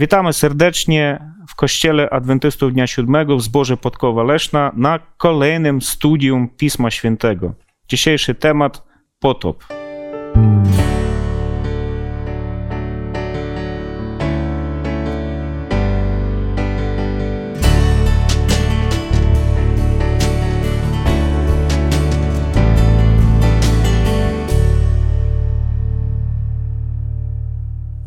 Witamy 0.00 0.32
serdecznie 0.32 1.18
w 1.48 1.54
Kościele 1.54 2.10
Adwentystów 2.10 2.72
Dnia 2.72 2.86
Siódmego 2.86 3.36
w 3.36 3.42
zborze 3.42 3.76
Podkowa 3.76 4.22
Leszna 4.22 4.72
na 4.76 4.98
kolejnym 5.16 5.82
studium 5.82 6.48
Pisma 6.48 6.90
Świętego. 6.90 7.54
Dzisiejszy 7.88 8.34
temat 8.34 8.82
potop. 9.18 9.64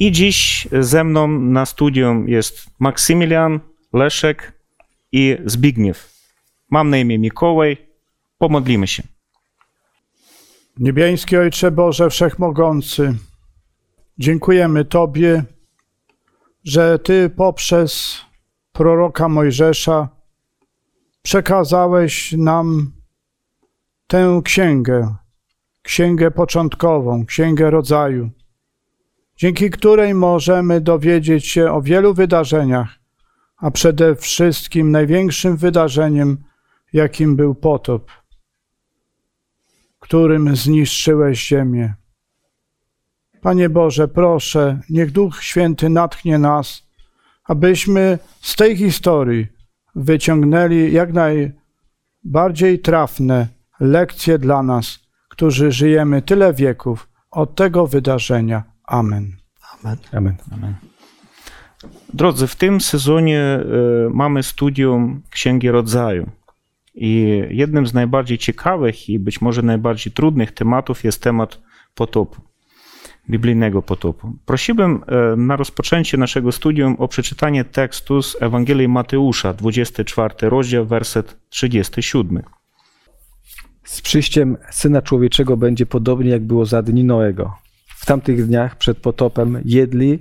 I 0.03 0.11
dziś 0.11 0.67
ze 0.81 1.03
mną 1.03 1.27
na 1.27 1.65
studium 1.65 2.29
jest 2.29 2.65
Maksymilian, 2.79 3.59
Leszek 3.93 4.59
i 5.11 5.37
Zbigniew. 5.45 6.13
Mam 6.69 6.89
na 6.89 6.97
imię 6.97 7.19
Mikołaj. 7.19 7.77
Pomodlimy 8.37 8.87
się. 8.87 9.03
Niebiański 10.77 11.37
Ojcze 11.37 11.71
Boże 11.71 12.09
Wszechmogący, 12.09 13.15
dziękujemy 14.17 14.85
Tobie, 14.85 15.43
że 16.63 16.99
Ty 16.99 17.29
poprzez 17.29 18.21
proroka 18.71 19.29
Mojżesza 19.29 20.09
przekazałeś 21.21 22.31
nam 22.31 22.93
tę 24.07 24.41
księgę, 24.43 25.15
księgę 25.81 26.31
początkową, 26.31 27.25
księgę 27.25 27.69
rodzaju, 27.69 28.29
dzięki 29.35 29.69
której 29.69 30.13
możemy 30.13 30.81
dowiedzieć 30.81 31.47
się 31.47 31.71
o 31.71 31.81
wielu 31.81 32.13
wydarzeniach, 32.13 32.99
a 33.57 33.71
przede 33.71 34.15
wszystkim 34.15 34.91
największym 34.91 35.57
wydarzeniem, 35.57 36.37
jakim 36.93 37.35
był 37.35 37.55
potop 37.55 38.11
którym 40.03 40.55
zniszczyłeś 40.55 41.47
ziemię. 41.47 41.93
Panie 43.41 43.69
Boże, 43.69 44.07
proszę, 44.07 44.79
niech 44.89 45.11
Duch 45.11 45.43
Święty 45.43 45.89
natchnie 45.89 46.37
nas, 46.37 46.87
abyśmy 47.43 48.19
z 48.41 48.55
tej 48.55 48.77
historii 48.77 49.47
wyciągnęli 49.95 50.91
jak 50.91 51.09
najbardziej 51.13 52.79
trafne 52.79 53.47
lekcje 53.79 54.37
dla 54.37 54.63
nas, 54.63 54.99
którzy 55.29 55.71
żyjemy 55.71 56.21
tyle 56.21 56.53
wieków 56.53 57.09
od 57.31 57.55
tego 57.55 57.87
wydarzenia. 57.87 58.63
Amen. 58.87 59.37
Amen. 59.83 59.97
Amen. 60.13 60.35
Amen. 60.51 60.75
Drodzy, 62.13 62.47
w 62.47 62.55
tym 62.55 62.81
sezonie 62.81 63.59
y, 64.07 64.09
mamy 64.09 64.43
studium 64.43 65.21
Księgi 65.29 65.71
Rodzaju. 65.71 66.29
I 66.95 67.41
jednym 67.49 67.87
z 67.87 67.93
najbardziej 67.93 68.37
ciekawych 68.37 69.09
i 69.09 69.19
być 69.19 69.41
może 69.41 69.61
najbardziej 69.61 70.13
trudnych 70.13 70.51
tematów 70.51 71.03
jest 71.03 71.23
temat 71.23 71.61
potopu, 71.95 72.41
biblijnego 73.29 73.81
potopu. 73.81 74.33
Prosiłbym 74.45 75.03
na 75.37 75.55
rozpoczęcie 75.55 76.17
naszego 76.17 76.51
studium 76.51 76.95
o 76.99 77.07
przeczytanie 77.07 77.65
tekstu 77.65 78.21
z 78.21 78.41
Ewangelii 78.41 78.87
Mateusza, 78.87 79.53
24 79.53 80.49
rozdział, 80.49 80.85
werset 80.85 81.37
37. 81.49 82.43
Z 83.83 84.01
przyjściem 84.01 84.57
Syna 84.71 85.01
Człowieczego 85.01 85.57
będzie 85.57 85.85
podobnie, 85.85 86.29
jak 86.29 86.43
było 86.43 86.65
za 86.65 86.81
dni 86.81 87.03
Noego. 87.03 87.62
W 88.03 88.05
tamtych 88.05 88.47
dniach 88.47 88.75
przed 88.77 88.97
potopem 88.97 89.61
jedli 89.65 90.19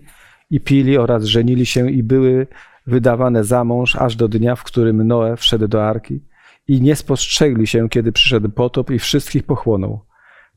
i 0.51 0.61
pili 0.61 0.99
oraz 0.99 1.25
żenili 1.25 1.67
się 1.67 1.91
i 1.91 2.03
były 2.03 2.47
wydawane 2.87 3.45
za 3.45 3.65
mąż 3.65 3.97
aż 3.97 4.17
do 4.17 4.29
dnia, 4.29 4.57
w 4.57 4.63
którym 4.63 5.07
Noe 5.07 5.37
wszedł 5.37 5.69
do 5.69 5.87
arki 5.87 6.21
i 6.69 6.81
nie 6.81 6.97
spostrzegli 6.97 7.67
się, 7.67 7.89
kiedy 7.89 8.13
przyszedł 8.13 8.49
potop 8.49 8.91
i 8.91 8.99
wszystkich 8.99 9.43
pochłonął. 9.43 10.01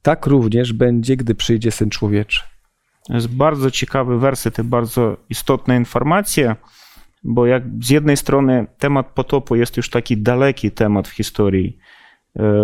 Tak 0.01 0.25
również 0.25 0.73
będzie, 0.73 1.17
gdy 1.17 1.35
przyjdzie 1.35 1.71
Syn 1.71 1.89
Człowieczy. 1.89 2.41
To 3.07 3.13
jest 3.13 3.35
bardzo 3.35 3.71
ciekawy 3.71 4.19
werset 4.19 4.59
i 4.59 4.63
bardzo 4.63 5.17
istotna 5.29 5.75
informacja, 5.75 6.55
bo 7.23 7.45
jak 7.45 7.63
z 7.81 7.89
jednej 7.89 8.17
strony 8.17 8.67
temat 8.79 9.07
potopu 9.07 9.55
jest 9.55 9.77
już 9.77 9.89
taki 9.89 10.17
daleki 10.17 10.71
temat 10.71 11.07
w 11.07 11.11
historii, 11.11 11.77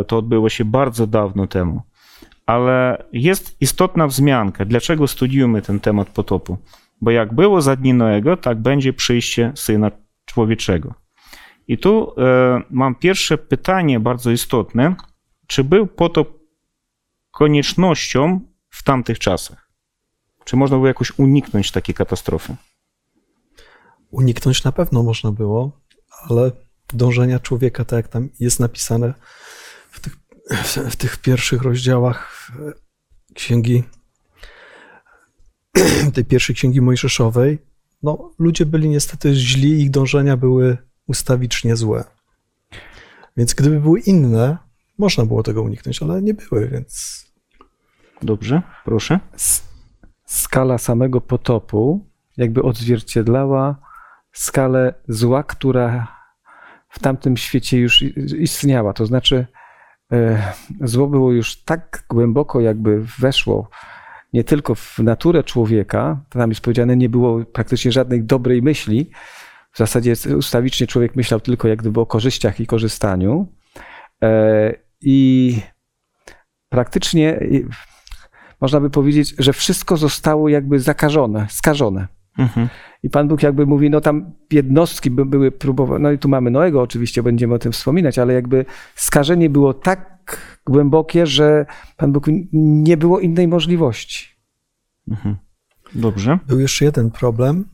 to 0.08 0.18
odbyło 0.18 0.50
się 0.50 0.66
bardzo 0.66 1.08
dawno 1.08 1.48
temu, 1.48 1.82
ale 2.52 3.04
jest 3.14 3.62
istotna 3.62 4.08
wzmianka, 4.08 4.66
dlaczego 4.66 5.08
studiujemy 5.08 5.62
ten 5.62 5.80
temat 5.80 6.10
potopu. 6.10 6.58
Bo 7.02 7.12
jak 7.12 7.34
było 7.34 7.62
za 7.62 7.76
dni 7.76 7.94
Noego, 7.94 8.38
tak 8.38 8.62
będzie 8.62 8.94
przyjście 8.94 9.52
Syna 9.56 9.92
Człowieczego. 10.26 10.94
I 11.68 11.78
tu 11.78 12.14
e, 12.18 12.62
mam 12.70 12.96
pierwsze 12.96 13.38
pytanie 13.38 14.00
bardzo 14.00 14.32
istotne. 14.32 14.96
Czy 15.48 15.64
był 15.64 15.88
potop 15.88 16.40
koniecznością 17.32 18.40
w 18.70 18.84
tamtych 18.84 19.20
czasach? 19.20 19.72
Czy 20.46 20.56
można 20.56 20.78
było 20.78 20.88
jakoś 20.88 21.20
uniknąć 21.20 21.72
takiej 21.72 21.96
katastrofy? 21.96 22.56
Uniknąć 24.10 24.64
na 24.64 24.72
pewno 24.72 25.04
można 25.04 25.32
było, 25.32 25.82
ale 26.30 26.52
dążenia 26.94 27.40
człowieka, 27.40 27.86
tak 27.86 27.98
jak 27.98 28.08
tam 28.08 28.30
jest 28.40 28.60
napisane 28.60 29.14
w 29.92 30.00
tych, 30.00 30.16
w 30.90 30.96
tych 30.96 31.18
pierwszych 31.18 31.62
rozdziałach 31.62 32.52
księgi, 33.34 33.84
tej 36.14 36.26
pierwszej 36.26 36.56
księgi 36.56 36.82
mojżeszowej, 36.82 37.60
no 38.04 38.32
ludzie 38.40 38.66
byli 38.66 38.90
niestety 38.90 39.34
źli, 39.34 39.82
ich 39.82 39.92
dążenia 39.92 40.38
były 40.38 40.78
ustawicznie 41.08 41.76
złe. 41.76 42.04
Więc 43.38 43.54
gdyby 43.54 43.80
były 43.80 44.00
inne, 44.00 44.58
można 44.98 45.26
było 45.26 45.44
tego 45.44 45.62
uniknąć, 45.62 46.02
ale 46.02 46.22
nie 46.22 46.34
były, 46.34 46.68
więc. 46.68 47.26
Dobrze, 48.22 48.62
proszę. 48.86 49.20
Skala 50.26 50.78
samego 50.78 51.22
potopu 51.22 52.06
jakby 52.38 52.64
odzwierciedlała 52.64 53.76
skalę 54.32 54.94
zła, 55.08 55.44
która 55.44 56.08
w 56.90 57.00
tamtym 57.00 57.38
świecie 57.38 57.78
już 57.78 58.02
istniała. 58.40 58.94
To 58.94 59.06
znaczy, 59.06 59.48
zło 60.82 61.08
było 61.08 61.32
już 61.32 61.64
tak 61.64 62.04
głęboko, 62.10 62.62
jakby 62.62 63.02
weszło 63.20 63.70
nie 64.34 64.44
tylko 64.44 64.76
w 64.76 65.00
naturę 65.00 65.44
człowieka, 65.44 66.22
tam 66.30 66.50
jest 66.50 66.62
powiedziane, 66.62 66.98
nie 66.98 67.10
było 67.10 67.46
praktycznie 67.46 67.92
żadnej 67.92 68.24
dobrej 68.24 68.62
myśli, 68.62 69.12
w 69.72 69.78
zasadzie 69.78 70.14
ustawicznie 70.38 70.88
człowiek 70.88 71.16
myślał 71.16 71.40
tylko 71.40 71.68
jak 71.68 71.80
gdyby 71.80 72.00
o 72.00 72.06
korzyściach 72.06 72.60
i 72.60 72.68
korzystaniu. 72.68 73.48
I 75.02 75.58
praktycznie 76.70 77.40
można 78.62 78.80
by 78.80 78.90
powiedzieć, 78.90 79.36
że 79.40 79.54
wszystko 79.54 79.98
zostało 79.98 80.50
jakby 80.50 80.80
zakażone, 80.80 81.48
skażone. 81.50 82.08
Mhm. 82.38 82.70
I 83.04 83.10
Pan 83.10 83.28
Bóg 83.28 83.44
jakby 83.44 83.66
mówi, 83.66 83.90
no 83.90 84.02
tam 84.02 84.32
jednostki 84.52 85.12
by, 85.12 85.26
były 85.26 85.52
próbowane, 85.52 86.00
no 86.00 86.12
i 86.12 86.18
tu 86.18 86.30
mamy 86.30 86.52
Noego 86.52 86.82
oczywiście, 86.82 87.24
będziemy 87.24 87.54
o 87.54 87.60
tym 87.60 87.72
wspominać, 87.72 88.20
ale 88.20 88.34
jakby 88.34 88.66
skażenie 88.96 89.50
było 89.50 89.74
tak 89.74 90.38
głębokie, 90.66 91.28
że 91.28 91.66
Pan 91.98 92.12
Bóg 92.12 92.26
nie 92.54 92.98
było 92.98 93.20
innej 93.20 93.48
możliwości. 93.48 94.28
Mhm. 95.08 95.36
Dobrze. 95.96 96.40
Był 96.48 96.60
jeszcze 96.60 96.86
jeden 96.86 97.12
problem, 97.12 97.66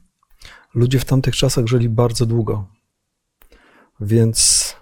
ludzie 0.76 1.00
w 1.00 1.06
tamtych 1.06 1.36
czasach 1.36 1.68
żyli 1.68 1.90
bardzo 1.90 2.26
długo. 2.26 2.66
Więc 4.02 4.76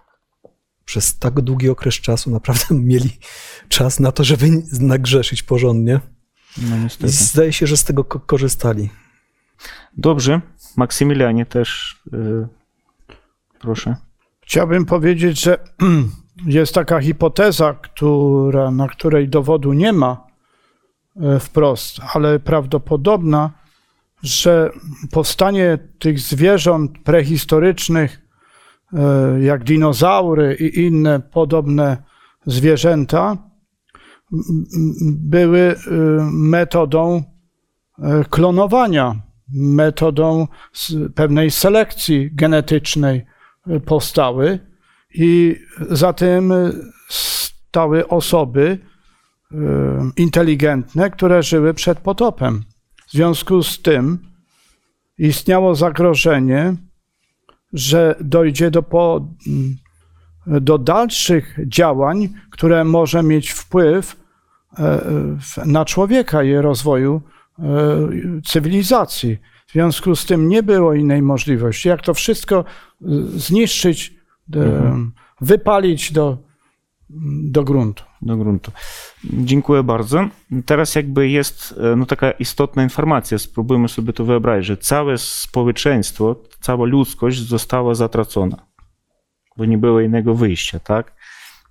przez 0.86 1.20
tak 1.20 1.42
długi 1.42 1.70
okres 1.70 1.96
czasu 1.96 2.32
naprawdę 2.32 2.66
mieli 2.92 3.10
czas 3.70 4.00
na 4.00 4.12
to, 4.12 4.24
żeby 4.24 4.46
nagrzeszyć 4.80 5.44
porządnie. 5.44 6.00
No, 6.58 7.08
I 7.08 7.10
zdaje 7.10 7.54
się, 7.54 7.68
że 7.68 7.78
z 7.78 7.84
tego 7.84 8.04
korzystali. 8.04 8.90
Dobrze. 9.98 10.42
Maksymilianie 10.78 11.46
też 11.46 12.00
yy, 12.12 12.48
proszę. 13.60 13.96
Chciałbym 14.42 14.86
powiedzieć, 14.86 15.42
że 15.42 15.58
jest 16.46 16.74
taka 16.74 17.00
hipoteza, 17.00 17.74
która, 17.74 18.72
na 18.72 18.88
której 18.88 19.30
dowodu 19.30 19.74
nie 19.74 19.94
ma 19.94 20.28
e, 21.22 21.40
wprost, 21.40 21.98
ale 22.14 22.40
prawdopodobna, 22.40 23.52
że 24.24 24.72
powstanie 25.12 25.78
tych 26.00 26.20
zwierząt 26.20 26.92
prehistorycznych, 27.04 28.22
e, 28.94 29.42
jak 29.42 29.64
dinozaury 29.64 30.56
i 30.60 30.80
inne 30.86 31.20
podobne 31.20 31.98
zwierzęta, 32.46 33.38
były 35.02 35.60
e, 35.60 35.76
metodą 36.32 37.24
klonowania, 38.30 39.16
metodą 39.54 40.48
pewnej 41.16 41.52
selekcji 41.52 42.30
genetycznej 42.34 43.26
powstały 43.86 44.60
i 45.14 45.56
za 45.90 46.14
tym 46.14 46.54
stały 47.10 48.08
osoby 48.08 48.80
inteligentne, 50.18 51.10
które 51.10 51.44
żyły 51.44 51.74
przed 51.74 52.00
potopem. 52.00 52.64
W 53.08 53.12
związku 53.12 53.64
z 53.64 53.82
tym 53.82 54.20
istniało 55.18 55.76
zagrożenie, 55.76 56.76
że 57.74 58.16
dojdzie 58.22 58.72
do, 58.72 58.84
po, 58.84 59.28
do 60.48 60.78
dalszych 60.78 61.58
działań, 61.68 62.30
które 62.50 62.84
może 62.84 63.24
mieć 63.24 63.52
wpływ 63.52 64.16
e, 64.78 65.02
na 65.66 65.86
człowieka 65.86 66.44
i 66.44 66.56
rozwoju 66.56 67.22
e, 67.22 67.45
cywilizacji. 68.46 69.38
W 69.68 69.72
związku 69.72 70.16
z 70.16 70.26
tym 70.26 70.50
nie 70.50 70.64
było 70.64 70.94
innej 70.94 71.22
możliwości, 71.22 71.90
jak 71.90 72.02
to 72.02 72.14
wszystko 72.14 72.60
e, 72.60 73.06
zniszczyć, 73.28 74.14
e, 74.56 74.96
wypalić 75.42 76.12
do, 76.12 76.38
do 77.44 77.64
gruntu. 77.64 78.04
do 78.22 78.38
gruntu. 78.38 78.72
Dziękuję 79.24 79.84
bardzo. 79.84 80.30
Teraz 80.66 80.96
jakby 80.96 81.30
jest 81.30 81.76
e, 81.94 81.96
no, 81.96 82.06
taka 82.06 82.32
istotna 82.32 82.84
informacja, 82.84 83.38
spróbujmy 83.38 83.90
sobie 83.90 84.14
to 84.14 84.26
wyobrazić, 84.26 84.68
że 84.68 84.78
całe 84.78 85.18
społeczeństwo, 85.18 86.36
cała 86.60 86.86
ludzkość 86.86 87.48
została 87.48 87.96
zatracona, 87.96 88.58
bo 89.58 89.66
nie 89.66 89.78
było 89.78 90.02
innego 90.02 90.36
wyjścia, 90.36 90.80
tak? 90.80 91.16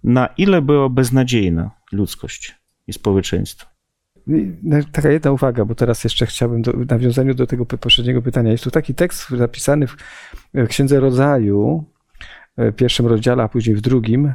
Na 0.04 0.26
ile 0.26 0.62
była 0.62 0.88
beznadziejna 0.88 1.70
ludzkość 1.92 2.54
i 2.86 2.92
społeczeństwo? 2.92 3.73
Taka 4.92 5.10
jedna 5.10 5.32
uwaga, 5.32 5.64
bo 5.64 5.74
teraz 5.74 6.04
jeszcze 6.04 6.26
chciałbym 6.26 6.62
do, 6.62 6.72
w 6.72 6.90
nawiązaniu 6.90 7.34
do 7.34 7.46
tego 7.46 7.66
poprzedniego 7.66 8.22
pytania. 8.22 8.52
Jest 8.52 8.64
tu 8.64 8.70
taki 8.70 8.94
tekst 8.94 9.30
zapisany 9.30 9.86
w 9.86 9.96
w 10.54 10.68
Księdze 10.68 11.00
Rodzaju, 11.00 11.84
w 12.58 12.72
pierwszym 12.72 13.06
rozdziale, 13.06 13.42
a 13.42 13.48
później 13.48 13.76
w 13.76 13.80
drugim. 13.80 14.26
E, 14.26 14.34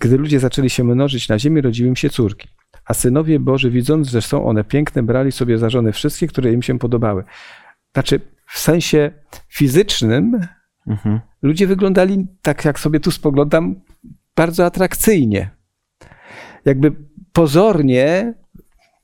Gdy 0.00 0.18
ludzie 0.18 0.40
zaczęli 0.40 0.70
się 0.70 0.84
mnożyć 0.84 1.28
na 1.28 1.38
ziemi, 1.38 1.60
rodziły 1.60 1.88
im 1.88 1.96
się 1.96 2.10
córki. 2.10 2.48
A 2.84 2.94
synowie 2.94 3.40
Boży, 3.40 3.70
widząc, 3.70 4.08
że 4.08 4.22
są 4.22 4.46
one 4.46 4.64
piękne, 4.64 5.02
brali 5.02 5.32
sobie 5.32 5.58
za 5.58 5.70
żony 5.70 5.92
wszystkie, 5.92 6.26
które 6.26 6.52
im 6.52 6.62
się 6.62 6.78
podobały. 6.78 7.24
Znaczy, 7.92 8.20
w 8.46 8.58
sensie 8.58 9.10
fizycznym 9.48 10.40
Mhm. 10.86 11.20
ludzie 11.42 11.66
wyglądali, 11.66 12.26
tak 12.42 12.64
jak 12.64 12.80
sobie 12.80 13.00
tu 13.00 13.10
spoglądam, 13.10 13.80
bardzo 14.36 14.66
atrakcyjnie. 14.66 15.50
Jakby 16.64 16.92
pozornie, 17.44 18.34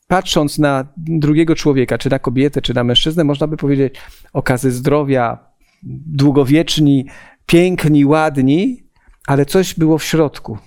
patrząc 0.09 0.59
na 0.59 0.87
drugiego 0.97 1.55
człowieka, 1.55 1.99
czy 1.99 2.11
na 2.11 2.19
kobietę, 2.19 2.63
czy 2.63 2.75
na 2.75 2.85
mężczyznę, 2.85 3.25
można 3.25 3.47
by 3.47 3.57
powiedzieć 3.57 3.95
okazy 4.33 4.71
zdrowia, 4.71 5.39
długowieczni, 6.07 7.07
piękni, 7.47 8.05
ładni, 8.05 8.83
ale 9.27 9.47
coś 9.47 9.75
było 9.75 9.99
w 9.99 10.05
środku. 10.05 10.59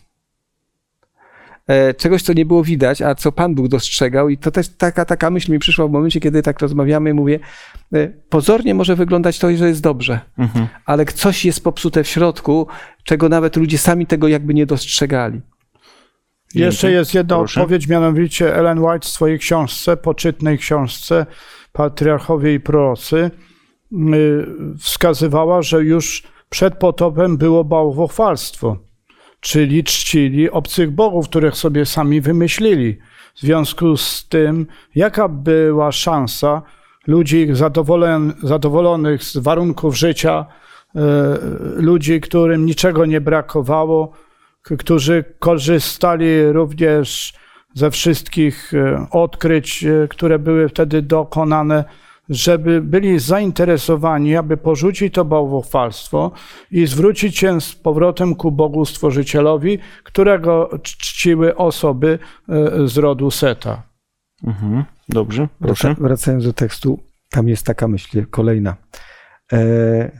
E, 1.68 1.94
Czegoś, 1.94 2.21
co 2.24 2.33
nie 2.33 2.45
było 2.45 2.63
widać, 2.63 3.01
a 3.01 3.16
co 3.16 3.31
Pan 3.31 3.56
Bóg 3.56 3.68
dostrzegał, 3.68 4.30
i 4.30 4.38
to 4.38 4.51
też 4.51 4.69
taka, 4.69 5.06
taka 5.06 5.30
myśl 5.30 5.51
mi 5.51 5.60
przyszła 5.60 5.88
w 5.88 5.92
momencie, 5.92 6.19
kiedy 6.19 6.42
tak 6.42 6.60
rozmawiamy, 6.60 7.13
mówię, 7.13 7.39
e, 7.94 8.07
pozornie 8.07 8.74
może 8.74 8.95
wyglądać 8.95 9.39
to, 9.39 9.57
że 9.57 9.68
jest 9.68 9.81
dobrze, 9.81 10.19
Mhm. 10.38 10.68
ale 10.86 11.06
coś 11.06 11.45
jest 11.45 11.63
popsute 11.63 12.04
w 12.04 12.07
środku, 12.07 12.68
czego 13.04 13.30
nawet 13.30 13.56
ludzie 13.56 13.77
sami 13.77 14.06
tego 14.06 14.27
jakby 14.27 14.54
nie 14.54 14.66
dostrzegali. 14.66 15.42
Jeszcze 16.56 16.92
jest 16.92 17.13
jedna 17.13 17.38
Proszę. 17.38 17.62
odpowiedź, 17.62 17.88
mianowicie 17.88 18.56
Ellen 18.56 18.80
White 18.80 19.06
w 19.06 19.10
swojej 19.10 19.40
książce, 19.40 19.98
poczytnej 19.98 20.57
książce 20.57 21.25
Patriarchowie 21.74 22.54
i 22.54 22.60
prorocy, 22.60 23.31
y, 24.13 24.46
wskazywała, 24.80 25.62
że 25.62 25.84
już 25.84 26.24
przed 26.50 26.78
potopem 26.78 27.38
było 27.38 27.63
bałwochwalstwo, 27.63 28.78
czyli 29.40 29.84
czcili 29.84 30.50
obcych 30.50 30.92
bogów, 30.92 31.30
których 31.30 31.56
sobie 31.56 31.86
sami 31.86 32.22
wymyślili. 32.22 32.98
W 33.36 33.40
związku 33.40 33.98
z 33.98 34.28
tym, 34.28 34.68
jaka 34.95 35.28
była 35.28 35.92
szansa 35.92 36.62
ludzi 37.07 37.48
zadowolonych 38.44 39.24
z 39.24 39.38
warunków 39.38 39.98
życia, 39.98 40.45
y, 40.95 41.00
ludzi, 41.81 42.22
którym 42.22 42.66
niczego 42.66 43.06
nie 43.06 43.22
brakowało, 43.22 44.12
którzy 44.61 45.23
korzystali 45.39 46.51
również 46.51 47.33
ze 47.73 47.91
wszystkich 47.91 48.73
e, 48.73 49.07
odkryć, 49.11 49.83
e, 49.83 50.07
które 50.07 50.39
były 50.39 50.69
wtedy 50.69 51.01
dokonane, 51.01 51.83
żeby 52.29 52.81
byli 52.81 53.19
zainteresowani, 53.19 54.35
aby 54.35 54.57
porzucić 54.57 55.13
to 55.13 55.25
bałwochwalstwo 55.25 56.31
i 56.71 56.88
zwrócić 56.88 57.38
się 57.38 57.61
z 57.61 57.75
powrotem 57.75 58.35
ku 58.35 58.51
Bogu 58.51 58.85
Stworzycielowi, 58.85 59.79
którego 60.03 60.69
czciły 60.83 61.56
osoby 61.56 62.19
e, 62.50 62.88
z 62.88 62.97
rodu 62.97 63.31
Seta. 63.31 63.83
Mhm. 64.47 64.83
Dobrze, 65.09 65.47
proszę. 65.59 65.88
Wraca- 65.94 66.01
Wracając 66.01 66.44
do 66.44 66.53
tekstu, 66.53 67.00
tam 67.29 67.47
jest 67.47 67.65
taka 67.65 67.88
myśl 67.88 68.25
kolejna. 68.29 68.75
E, 69.53 70.11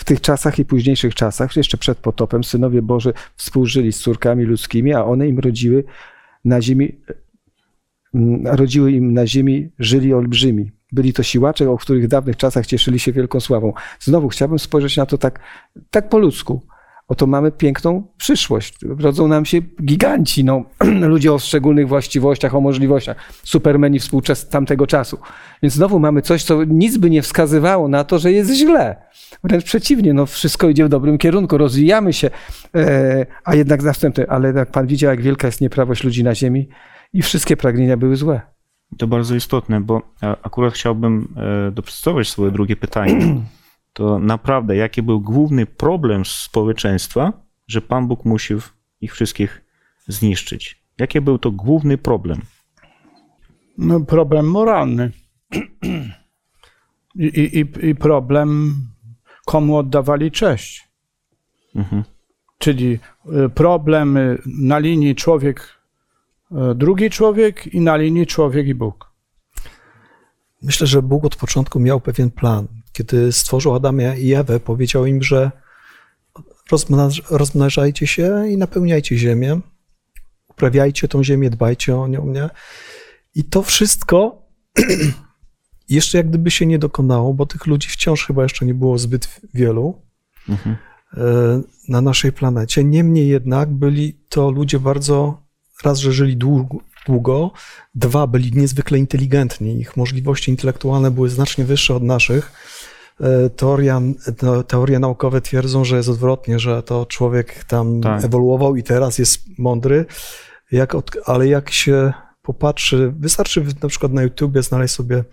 W 0.00 0.04
tych 0.04 0.20
czasach 0.20 0.58
i 0.58 0.64
późniejszych 0.64 1.14
czasach, 1.14 1.56
jeszcze 1.56 1.78
przed 1.78 1.98
potopem, 1.98 2.44
synowie 2.44 2.82
Boży 2.82 3.12
współżyli 3.36 3.92
z 3.92 3.98
córkami 3.98 4.44
ludzkimi, 4.44 4.94
a 4.94 5.04
one 5.04 5.28
im 5.28 5.38
rodziły 5.38 5.84
na 6.44 6.62
ziemi, 6.62 6.96
mm, 8.14 8.46
rodziły 8.46 8.92
im 8.92 9.14
na 9.14 9.26
ziemi 9.26 9.70
żyli 9.78 10.14
olbrzymi. 10.14 10.72
Byli 10.92 11.12
to 11.12 11.22
siłacze, 11.22 11.70
o 11.70 11.78
których 11.78 12.04
w 12.04 12.08
dawnych 12.08 12.36
czasach 12.36 12.66
cieszyli 12.66 12.98
się 12.98 13.12
wielką 13.12 13.40
sławą. 13.40 13.72
Znowu 14.00 14.28
chciałbym 14.28 14.58
spojrzeć 14.58 14.96
na 14.96 15.06
to 15.06 15.18
tak, 15.18 15.40
tak 15.90 16.08
po 16.08 16.18
ludzku. 16.18 16.62
Oto 17.10 17.26
mamy 17.26 17.52
piękną 17.52 18.02
przyszłość. 18.16 18.74
Rodzą 18.98 19.28
nam 19.28 19.44
się 19.44 19.58
giganci, 19.82 20.44
no, 20.44 20.64
ludzie 21.14 21.32
o 21.32 21.38
szczególnych 21.38 21.88
właściwościach, 21.88 22.54
o 22.54 22.60
możliwościach, 22.60 23.16
supermeni 23.44 23.98
współczesnego 23.98 24.52
tamtego 24.52 24.86
czasu. 24.86 25.18
Więc 25.62 25.74
znowu 25.74 25.98
mamy 25.98 26.22
coś, 26.22 26.44
co 26.44 26.64
nic 26.64 26.96
by 26.96 27.10
nie 27.10 27.22
wskazywało 27.22 27.88
na 27.88 28.04
to, 28.04 28.18
że 28.18 28.32
jest 28.32 28.54
źle. 28.54 28.96
Wręcz 29.44 29.64
przeciwnie, 29.64 30.14
no, 30.14 30.26
wszystko 30.26 30.68
idzie 30.68 30.84
w 30.84 30.88
dobrym 30.88 31.18
kierunku, 31.18 31.58
rozwijamy 31.58 32.12
się, 32.12 32.30
e, 32.74 33.26
a 33.44 33.54
jednak 33.54 33.82
następne, 33.82 34.26
ale 34.28 34.52
jak 34.52 34.70
Pan 34.70 34.86
widział, 34.86 35.10
jak 35.10 35.22
wielka 35.22 35.48
jest 35.48 35.60
nieprawość 35.60 36.04
ludzi 36.04 36.24
na 36.24 36.34
ziemi 36.34 36.68
i 37.12 37.22
wszystkie 37.22 37.56
pragnienia 37.56 37.96
były 37.96 38.16
złe. 38.16 38.40
To 38.98 39.06
bardzo 39.06 39.34
istotne, 39.34 39.80
bo 39.80 40.02
akurat 40.42 40.74
chciałbym 40.74 41.34
e, 41.36 41.70
doprecyzować 41.70 42.28
swoje 42.28 42.50
drugie 42.50 42.76
pytanie. 42.76 43.20
To 43.92 44.18
naprawdę, 44.18 44.76
jaki 44.76 45.02
był 45.02 45.20
główny 45.20 45.66
problem 45.66 46.24
społeczeństwa, 46.24 47.32
że 47.66 47.80
Pan 47.80 48.08
Bóg 48.08 48.24
musi 48.24 48.54
ich 49.00 49.12
wszystkich 49.12 49.62
zniszczyć? 50.06 50.82
Jaki 50.98 51.20
był 51.20 51.38
to 51.38 51.50
główny 51.50 51.98
problem? 51.98 52.40
No, 53.78 54.00
problem 54.00 54.50
moralny. 54.50 55.12
I, 57.14 57.24
i, 57.26 57.86
i- 57.88 57.94
problem, 57.94 58.74
komu 59.46 59.76
oddawali 59.76 60.30
cześć. 60.30 60.88
Mhm. 61.74 62.04
Czyli 62.58 62.98
y, 63.46 63.48
problem 63.48 64.16
y, 64.16 64.38
na 64.46 64.78
linii 64.78 65.14
człowiek, 65.14 65.76
y, 66.52 66.74
drugi 66.74 67.10
człowiek 67.10 67.66
i 67.74 67.80
na 67.80 67.96
linii 67.96 68.26
człowiek 68.26 68.66
i 68.66 68.74
Bóg. 68.74 69.12
Myślę, 70.62 70.86
że 70.86 71.02
Bóg 71.02 71.24
od 71.24 71.36
początku 71.36 71.80
miał 71.80 72.00
pewien 72.00 72.30
plan. 72.30 72.68
Kiedy 72.92 73.32
stworzył 73.32 73.74
Adama 73.74 74.14
i 74.16 74.32
Ewę, 74.32 74.60
powiedział 74.60 75.06
im, 75.06 75.22
że 75.22 75.50
rozmnaż, 76.70 77.22
rozmnażajcie 77.30 78.06
się 78.06 78.48
i 78.48 78.56
napełniajcie 78.56 79.18
ziemię, 79.18 79.60
uprawiajcie 80.48 81.08
tą 81.08 81.24
ziemię, 81.24 81.50
dbajcie 81.50 81.96
o 81.96 82.08
nią, 82.08 82.26
nie? 82.26 82.50
I 83.34 83.44
to 83.44 83.62
wszystko 83.62 84.42
jeszcze 85.88 86.18
jak 86.18 86.28
gdyby 86.28 86.50
się 86.50 86.66
nie 86.66 86.78
dokonało, 86.78 87.34
bo 87.34 87.46
tych 87.46 87.66
ludzi 87.66 87.88
wciąż 87.88 88.26
chyba 88.26 88.42
jeszcze 88.42 88.66
nie 88.66 88.74
było 88.74 88.98
zbyt 88.98 89.40
wielu 89.54 90.02
Mhm. 90.48 90.76
e, 91.16 91.62
na 91.88 92.00
naszej 92.00 92.32
planecie. 92.32 92.84
Niemniej 92.84 93.28
jednak 93.28 93.70
byli 93.70 94.20
to 94.28 94.50
ludzie 94.50 94.80
bardzo, 94.80 95.42
raz, 95.84 95.98
że 95.98 96.12
żyli 96.12 96.36
długo, 96.36 96.78
długo, 97.10 97.50
dwa, 97.94 98.26
byli 98.26 98.52
niezwykle 98.52 98.98
inteligentni. 98.98 99.80
Ich 99.80 99.96
możliwości 99.96 100.50
intelektualne 100.50 101.10
były 101.10 101.28
znacznie 101.28 101.64
wyższe 101.64 101.94
od 101.94 102.02
naszych. 102.02 102.52
E, 103.20 103.50
Teoria, 103.50 104.00
teorie 104.66 104.98
naukowe 104.98 105.40
twierdzą, 105.40 105.84
że 105.84 105.96
jest 105.96 106.08
odwrotnie, 106.08 106.58
że 106.58 106.82
to 106.82 107.06
człowiek 107.06 107.64
tam 107.64 108.00
Tak. 108.00 108.24
ewoluował 108.24 108.76
i 108.76 108.82
teraz 108.82 109.18
jest 109.18 109.58
mądry, 109.58 110.06
jak 110.72 110.94
od, 110.94 111.10
ale 111.26 111.48
jak 111.48 111.70
się 111.70 112.12
popatrzy, 112.42 113.12
wystarczy 113.18 113.64
na 113.82 113.88
przykład 113.88 114.12
na 114.12 114.22
YouTubie 114.22 114.62
znaleźć 114.62 114.94
sobie 114.94 115.24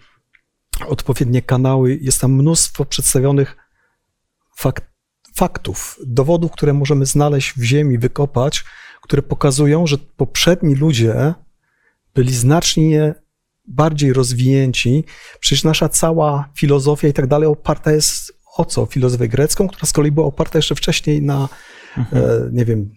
odpowiednie 0.87 1.41
kanały, 1.41 1.99
jest 2.01 2.21
tam 2.21 2.31
mnóstwo 2.33 2.85
przedstawionych 2.85 3.57
fakt, 4.57 4.83
faktów, 5.35 5.99
dowodów, 6.05 6.51
które 6.51 6.73
możemy 6.73 7.05
znaleźć 7.05 7.53
w 7.57 7.63
ziemi, 7.63 7.97
wykopać, 7.97 8.63
które 9.01 9.21
pokazują, 9.21 9.87
że 9.87 9.97
poprzedni 9.97 10.75
ludzie 10.75 11.33
byli 12.17 12.33
znacznie 12.35 13.15
bardziej 13.67 14.13
rozwinięci. 14.13 15.03
Przecież 15.39 15.63
nasza 15.63 15.89
cała 15.89 16.49
filozofia 16.55 17.07
i 17.07 17.13
tak 17.13 17.27
dalej 17.27 17.47
oparta 17.47 17.91
jest 17.91 18.33
o 18.57 18.65
co? 18.65 18.85
Filozofię 18.85 19.27
grecką, 19.27 19.67
która 19.67 19.85
z 19.85 19.93
kolei 19.93 20.11
była 20.11 20.27
oparta 20.27 20.57
jeszcze 20.57 20.75
wcześniej 20.75 21.21
na, 21.21 21.49
e, 21.97 22.49
nie 22.51 22.65
wiem, 22.65 22.91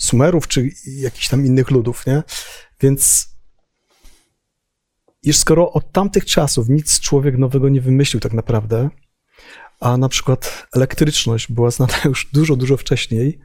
Sumerów 0.00 0.48
czy 0.48 0.70
jakichś 0.86 1.28
tam 1.28 1.46
innych 1.46 1.70
ludów, 1.70 2.06
nie? 2.06 2.22
Więc 2.80 3.28
iż 5.22 5.36
skoro 5.36 5.72
od 5.72 5.92
tamtych 5.92 6.24
czasów 6.24 6.68
nic 6.68 7.00
człowiek 7.00 7.38
nowego 7.38 7.68
nie 7.68 7.80
wymyślił 7.80 8.20
tak 8.20 8.32
naprawdę, 8.32 8.90
a 9.80 9.96
na 9.96 10.08
przykład 10.08 10.66
elektryczność 10.74 11.52
była 11.52 11.70
znana 11.70 11.94
już 12.04 12.28
dużo, 12.32 12.56
dużo 12.56 12.76
wcześniej, 12.76 13.38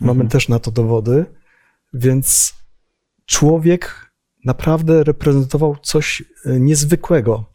mamy 0.00 0.12
Mhm. 0.12 0.28
też 0.28 0.48
na 0.48 0.58
to 0.58 0.70
dowody, 0.70 1.24
więc 1.92 2.54
człowiek 3.26 4.09
naprawdę 4.44 5.04
reprezentował 5.04 5.76
coś 5.82 6.22
e, 6.46 6.60
niezwykłego. 6.60 7.52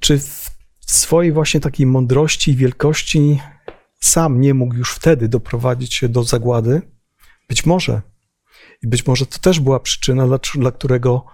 Czy 0.00 0.18
w 0.18 0.50
swojej 0.86 1.32
właśnie 1.32 1.60
takiej 1.60 1.86
mądrości 1.86 2.50
i 2.50 2.56
wielkości 2.56 3.40
sam 4.00 4.40
nie 4.40 4.54
mógł 4.54 4.74
już 4.74 4.92
wtedy 4.94 5.28
doprowadzić 5.28 5.94
się 5.94 6.08
do 6.08 6.24
zagłady? 6.24 6.82
Być 7.48 7.66
może. 7.66 8.02
I 8.82 8.88
być 8.88 9.06
może 9.06 9.26
to 9.26 9.38
też 9.38 9.60
była 9.60 9.80
przyczyna, 9.80 10.26
dla, 10.26 10.38
dla 10.54 10.72
którego 10.72 11.24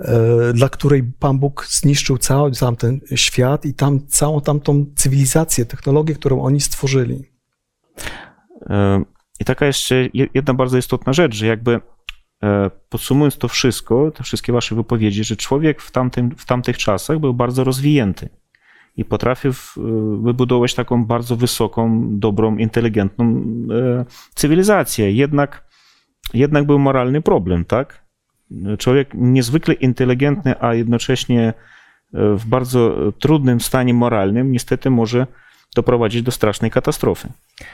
e, 0.00 0.52
dla 0.52 0.68
której 0.68 1.02
Pan 1.18 1.38
Bóg 1.38 1.66
zniszczył 1.70 2.18
cały 2.18 2.52
tamten 2.52 3.00
świat 3.14 3.64
i 3.64 3.74
tam 3.74 4.06
całą 4.06 4.40
tamtą 4.40 4.86
cywilizację, 4.96 5.64
technologię, 5.64 6.14
którą 6.14 6.42
oni 6.42 6.60
stworzyli. 6.60 7.24
E, 8.70 9.04
I 9.40 9.44
taka 9.44 9.66
jeszcze 9.66 9.94
je- 10.14 10.28
jedna 10.34 10.54
bardzo 10.54 10.78
istotna 10.78 11.12
rzecz, 11.12 11.34
że 11.34 11.46
jakby 11.46 11.80
podsumując 12.88 13.38
to 13.38 13.48
wszystko, 13.48 14.10
te 14.10 14.22
wszystkie 14.22 14.52
wasze 14.52 14.74
wypowiedzi, 14.74 15.24
że 15.24 15.36
człowiek 15.36 15.82
w, 15.82 15.90
tamtym, 15.90 16.30
w 16.36 16.44
tamtych 16.46 16.78
czasach 16.78 17.18
był 17.18 17.34
bardzo 17.34 17.64
rozwinięty 17.64 18.28
i 18.96 19.04
potrafił 19.04 19.50
e, 19.50 19.54
wybudować 20.22 20.74
taką 20.74 21.04
bardzo 21.04 21.36
wysoką, 21.36 22.06
dobrą, 22.18 22.56
inteligentną 22.56 23.24
e, 23.70 24.04
cywilizację. 24.34 25.12
Jednak, 25.12 25.64
jednak 26.34 26.66
był 26.66 26.78
moralny 26.78 27.22
problem, 27.22 27.64
tak? 27.64 28.04
Człowiek 28.78 29.10
niezwykle 29.14 29.74
inteligentny, 29.74 30.54
a 30.60 30.74
jednocześnie 30.74 31.42
e, 31.48 31.54
w 32.12 32.46
bardzo 32.46 33.12
trudnym 33.18 33.60
stanie 33.60 33.94
moralnym 33.94 34.52
niestety 34.52 34.90
może 34.90 35.26
doprowadzić 35.74 36.22
do 36.22 36.30
strasznej 36.30 36.70
katastrofy. 36.70 37.28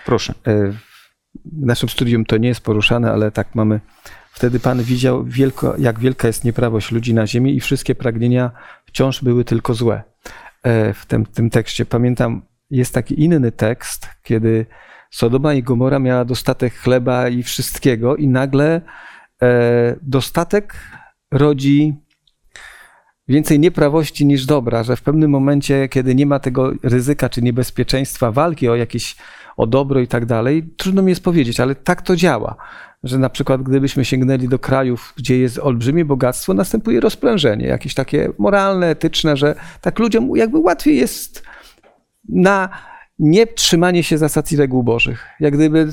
Proszę. 0.07 0.35
E, 0.47 0.73
W 1.45 1.67
naszym 1.67 1.89
studium 1.89 2.25
to 2.25 2.37
nie 2.37 2.49
jest 2.49 2.61
poruszane, 2.61 3.13
ale 3.13 3.31
tak 3.31 3.55
mamy. 3.55 3.81
Wtedy 4.37 4.61
Pan 4.61 4.83
widział, 4.83 5.25
wielko, 5.25 5.75
jak 5.79 5.99
wielka 5.99 6.27
jest 6.27 6.45
nieprawość 6.45 6.93
ludzi 6.93 7.15
na 7.15 7.27
ziemi 7.27 7.57
i 7.57 7.61
wszystkie 7.61 7.95
pragnienia 7.95 8.51
wciąż 8.85 9.23
były 9.23 9.45
tylko 9.45 9.75
złe. 9.75 10.03
E, 10.63 10.95
W 10.95 11.07
tym, 11.07 11.27
tym 11.27 11.51
tekście 11.51 11.87
pamiętam, 11.87 12.43
jest 12.71 12.95
taki 12.95 13.23
inny 13.25 13.53
tekst, 13.53 14.09
kiedy 14.23 14.67
Sodoma 15.11 15.55
i 15.55 15.63
Gomora 15.63 15.99
miała 15.99 16.25
dostatek 16.25 16.75
chleba 16.75 17.29
i 17.29 17.43
wszystkiego, 17.43 18.17
i 18.17 18.29
nagle 18.29 18.81
e, 19.43 19.97
dostatek 20.03 20.75
rodzi 21.31 21.95
więcej 23.29 23.61
nieprawości 23.61 24.27
niż 24.27 24.47
dobra, 24.47 24.85
że 24.85 24.97
w 24.97 25.03
pewnym 25.03 25.31
momencie, 25.31 25.89
kiedy 25.89 26.15
nie 26.15 26.27
ma 26.27 26.39
tego 26.39 26.73
ryzyka 26.83 27.29
czy 27.29 27.43
niebezpieczeństwa 27.43 28.33
walki 28.33 28.69
o 28.69 28.77
jakieś 28.77 29.17
o 29.57 29.67
dobro 29.67 30.01
i 30.01 30.07
tak 30.07 30.27
dalej, 30.27 30.75
trudno 30.77 31.03
mi 31.03 31.11
jest 31.11 31.25
powiedzieć, 31.25 31.61
ale 31.61 31.75
tak 31.75 32.03
to 32.03 32.17
działa. 32.17 32.57
Że 33.07 33.19
na 33.19 33.31
przykład, 33.31 33.63
gdybyśmy 33.63 34.05
sięgnęli 34.05 34.49
do 34.49 34.59
krajów, 34.59 35.15
gdzie 35.17 35.39
jest 35.39 35.59
olbrzymie 35.59 36.05
bogactwo, 36.05 36.55
następuje 36.55 37.01
rozprężenie, 37.01 37.67
jakieś 37.67 37.95
takie 37.95 38.29
moralne, 38.39 38.87
etyczne, 38.87 39.37
że 39.37 39.55
tak 39.81 39.99
ludziom 39.99 40.37
jakby 40.37 40.59
łatwiej 40.59 40.97
jest 40.97 41.43
na 42.29 42.69
nie 43.19 43.47
trzymanie 43.47 44.03
się 44.03 44.19
zasad 44.19 44.53
i 44.53 44.57
reguł 44.57 44.83
bożych. 44.83 45.27
Jak 45.41 45.55
gdyby 45.55 45.89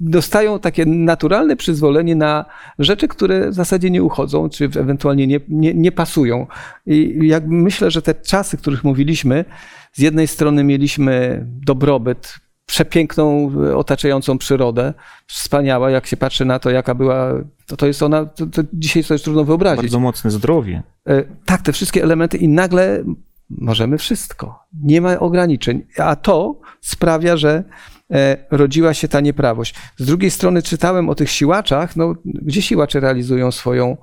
dostają 0.00 0.58
takie 0.58 0.86
naturalne 0.86 1.56
przyzwolenie 1.56 2.16
na 2.16 2.44
rzeczy, 2.78 3.08
które 3.08 3.50
w 3.50 3.54
zasadzie 3.54 3.90
nie 3.90 4.02
uchodzą, 4.02 4.48
czy 4.48 4.64
ewentualnie 4.64 5.26
nie, 5.26 5.40
nie, 5.48 5.74
nie 5.74 5.92
pasują. 5.92 6.46
I 6.86 7.18
jak 7.22 7.46
myślę, 7.46 7.90
że 7.90 8.02
te 8.02 8.14
czasy, 8.14 8.56
o 8.56 8.60
których 8.60 8.84
mówiliśmy, 8.84 9.44
z 9.92 9.98
jednej 9.98 10.28
strony 10.28 10.64
mieliśmy 10.64 11.46
dobrobyt, 11.66 12.34
przepiękną, 12.70 13.52
e, 13.70 13.76
otaczającą 13.76 14.38
przyrodę, 14.38 14.94
wspaniała, 15.26 15.90
jak 15.90 16.06
się 16.06 16.16
patrzy 16.16 16.44
na 16.44 16.58
to, 16.58 16.70
jaka 16.70 16.94
była, 16.94 17.32
to, 17.66 17.76
to 17.76 17.86
jest 17.86 18.02
ona, 18.02 18.26
to, 18.26 18.46
to 18.46 18.62
dzisiaj 18.72 19.02
sobie 19.02 19.20
trudno 19.20 19.44
wyobrazić. 19.44 19.82
Bardzo 19.82 20.00
mocne 20.00 20.30
zdrowie. 20.30 20.82
E, 21.08 21.24
Tak, 21.44 21.62
te 21.62 21.72
wszystkie 21.72 22.02
elementy 22.02 22.38
i 22.38 22.48
nagle 22.48 23.04
możemy 23.50 23.98
wszystko. 23.98 24.64
Nie 24.82 25.00
ma 25.00 25.18
ograniczeń. 25.18 25.86
A 25.98 26.16
to 26.16 26.60
sprawia, 26.80 27.36
że 27.36 27.64
e, 28.10 28.36
rodziła 28.50 28.94
się 28.94 29.08
ta 29.08 29.20
nieprawość. 29.20 29.74
Z 29.96 30.06
drugiej 30.06 30.30
strony 30.30 30.62
czytałem 30.62 31.08
o 31.08 31.14
tych 31.14 31.30
siłaczach, 31.30 31.96
no, 31.96 32.14
gdzie 32.24 32.62
siłacze 32.62 33.00
realizują 33.00 33.52
swoją 33.52 33.96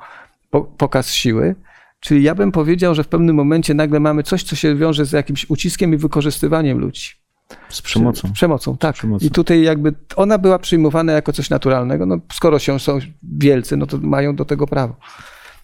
po, 0.49 0.61
pokaz 0.61 1.13
siły. 1.13 1.55
Czyli 1.99 2.23
ja 2.23 2.35
bym 2.35 2.51
powiedział, 2.51 2.95
że 2.95 3.03
w 3.03 3.07
pewnym 3.07 3.35
momencie 3.35 3.73
nagle 3.73 3.99
mamy 3.99 4.23
coś, 4.23 4.43
co 4.43 4.55
się 4.55 4.75
wiąże 4.75 5.05
z 5.05 5.11
jakimś 5.11 5.49
uciskiem 5.49 5.93
i 5.93 5.97
wykorzystywaniem 5.97 6.77
ludzi. 6.79 7.26
Z 7.69 7.81
przemocą. 7.81 8.27
Z 8.27 8.31
przemocą, 8.31 8.77
tak. 8.77 8.95
przemocą. 8.95 9.25
I 9.25 9.29
tutaj 9.29 9.61
jakby 9.61 9.93
ona 10.15 10.37
była 10.37 10.59
przyjmowana 10.59 11.13
jako 11.13 11.33
coś 11.33 11.49
naturalnego. 11.49 12.05
No, 12.05 12.17
skoro 12.33 12.59
się 12.59 12.79
są 12.79 12.99
wielcy, 13.23 13.77
no 13.77 13.85
to 13.85 13.97
mają 13.97 14.35
do 14.35 14.45
tego 14.45 14.67
prawo. 14.67 14.95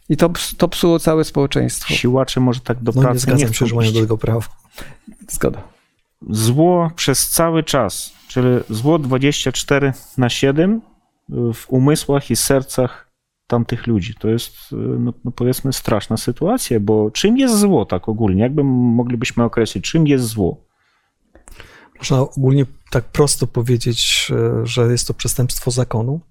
I 0.09 0.17
to, 0.17 0.29
to 0.57 0.67
psuło 0.67 0.99
całe 0.99 1.23
społeczeństwo. 1.23 1.93
Siłacze 1.93 2.39
może 2.39 2.59
tak 2.59 2.83
do 2.83 2.91
No 2.95 3.01
nie 3.01 3.07
pracy 3.07 3.33
nie 3.33 3.39
się, 3.39 3.47
chcą 3.47 3.75
mają 3.75 3.91
do 3.91 4.01
tego 4.01 4.17
prawa. 4.17 4.47
Zgoda. 5.29 5.63
Zło 6.29 6.91
przez 6.95 7.29
cały 7.29 7.63
czas, 7.63 8.13
czyli 8.27 8.47
zło 8.69 8.99
24 8.99 9.93
na 10.17 10.29
7 10.29 10.81
w 11.53 11.69
umysłach 11.69 12.31
i 12.31 12.35
sercach 12.35 13.13
tamtych 13.47 13.87
ludzi. 13.87 14.13
To 14.19 14.29
jest, 14.29 14.55
no, 14.99 15.13
no 15.25 15.31
powiedzmy, 15.31 15.73
straszna 15.73 16.17
sytuacja, 16.17 16.79
bo 16.79 17.11
czym 17.11 17.37
jest 17.37 17.59
zło 17.59 17.85
tak 17.85 18.09
ogólnie? 18.09 18.41
Jakby 18.41 18.63
moglibyśmy 18.63 19.43
określić, 19.43 19.91
czym 19.91 20.07
jest 20.07 20.25
zło? 20.25 20.72
Można 21.97 22.19
ogólnie 22.19 22.65
tak 22.91 23.03
prosto 23.03 23.47
powiedzieć, 23.47 24.31
e, 24.35 24.65
że 24.65 24.91
jest 24.91 25.07
to 25.07 25.13
przestępstwo 25.13 25.71
zakonu. 25.71 26.21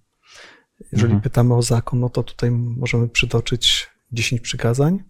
Jeżeli 0.93 1.13
Mhm. 1.13 1.21
pytamy 1.23 1.55
o 1.55 1.63
zakon, 1.63 2.01
no 2.01 2.09
to 2.09 2.23
tutaj 2.23 2.51
możemy 2.51 3.09
przytoczyć 3.09 3.91
10 4.13 4.41
przykazań, 4.41 5.03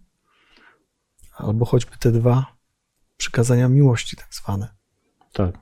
albo 1.37 1.65
choćby 1.65 1.97
te 1.99 2.13
dwa 2.13 2.47
przykazania 3.17 3.69
miłości, 3.69 4.17
tak 4.17 4.29
zwane. 4.31 4.69
Tak. 5.33 5.55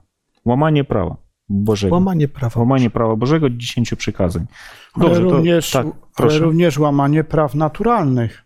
Łamanie 0.44 0.84
prawa 0.84 1.16
Bożego. 1.48 1.94
Łamanie 1.94 2.28
prawa. 2.28 2.60
Łamanie 2.60 2.90
prawa 2.90 3.16
Bożego, 3.16 3.50
10 3.50 3.96
przykazań. 3.96 4.46
Ale 4.92 5.04
Dobrze, 5.04 5.22
to 5.22 5.30
również, 5.30 5.70
tak, 5.70 5.86
ale 6.16 6.38
również 6.38 6.78
łamanie 6.78 7.24
praw 7.24 7.54
naturalnych, 7.54 8.44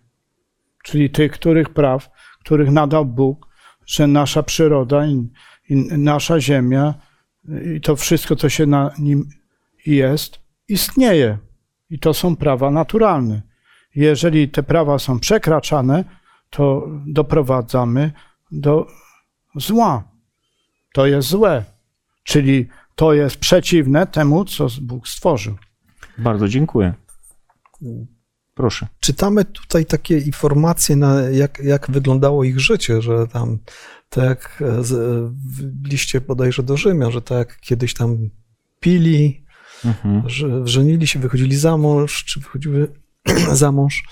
czyli 0.84 1.10
tych, 1.10 1.32
których 1.32 1.68
praw, 1.70 2.10
których 2.40 2.70
nadał 2.70 3.06
Bóg, 3.06 3.46
że 3.86 4.06
nasza 4.06 4.42
przyroda 4.42 5.06
i, 5.68 5.76
nasza 5.98 6.40
ziemia 6.40 6.94
i 7.76 7.80
to 7.80 7.96
wszystko, 7.96 8.36
co 8.36 8.48
się 8.48 8.66
na 8.66 8.90
nim 8.98 9.28
jest, 9.86 10.38
istnieje. 10.68 11.38
I 11.90 11.98
to 11.98 12.14
są 12.14 12.36
prawa 12.36 12.70
naturalne. 12.70 13.42
Jeżeli 13.94 14.48
te 14.48 14.62
prawa 14.62 14.98
są 14.98 15.20
przekraczane, 15.20 16.04
to 16.50 16.88
doprowadzamy 17.06 18.12
do 18.50 18.86
zła. 19.56 20.12
To 20.94 21.06
jest 21.06 21.28
złe. 21.28 21.64
Czyli 22.24 22.68
to 22.94 23.12
jest 23.12 23.36
przeciwne 23.36 24.06
temu, 24.06 24.44
co 24.44 24.66
Bóg 24.82 25.08
stworzył. 25.08 25.54
Bardzo 26.18 26.48
dziękuję. 26.48 26.94
Proszę. 28.54 28.86
Czytamy 29.00 29.44
tutaj 29.44 29.86
takie 29.86 30.18
informacje, 30.18 30.96
na 30.96 31.20
jak, 31.20 31.58
jak 31.58 31.90
wyglądało 31.90 32.44
ich 32.44 32.60
życie, 32.60 33.02
że 33.02 33.26
tam, 33.28 33.58
tak 34.08 34.24
jak 34.24 34.62
e, 34.62 34.84
z- 34.84 35.32
w 35.32 35.86
liście 35.88 36.20
bodajże 36.20 36.62
do 36.62 36.76
Rzymian, 36.76 37.12
że 37.12 37.22
tak 37.22 37.60
kiedyś 37.60 37.94
tam 37.94 38.30
pili, 38.80 39.44
Mhm. 39.84 40.22
że 40.28 40.66
żenili 40.66 41.06
się, 41.06 41.18
wychodzili 41.18 41.56
za 41.56 41.76
mąż, 41.76 42.24
czy 42.24 42.40
wychodziły 42.40 42.92
za 43.52 43.72
mąż. 43.72 44.02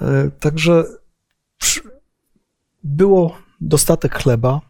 E, 0.00 0.30
Także 0.40 0.84
było 2.84 3.36
dostatek 3.60 4.14
chleba, 4.14 4.60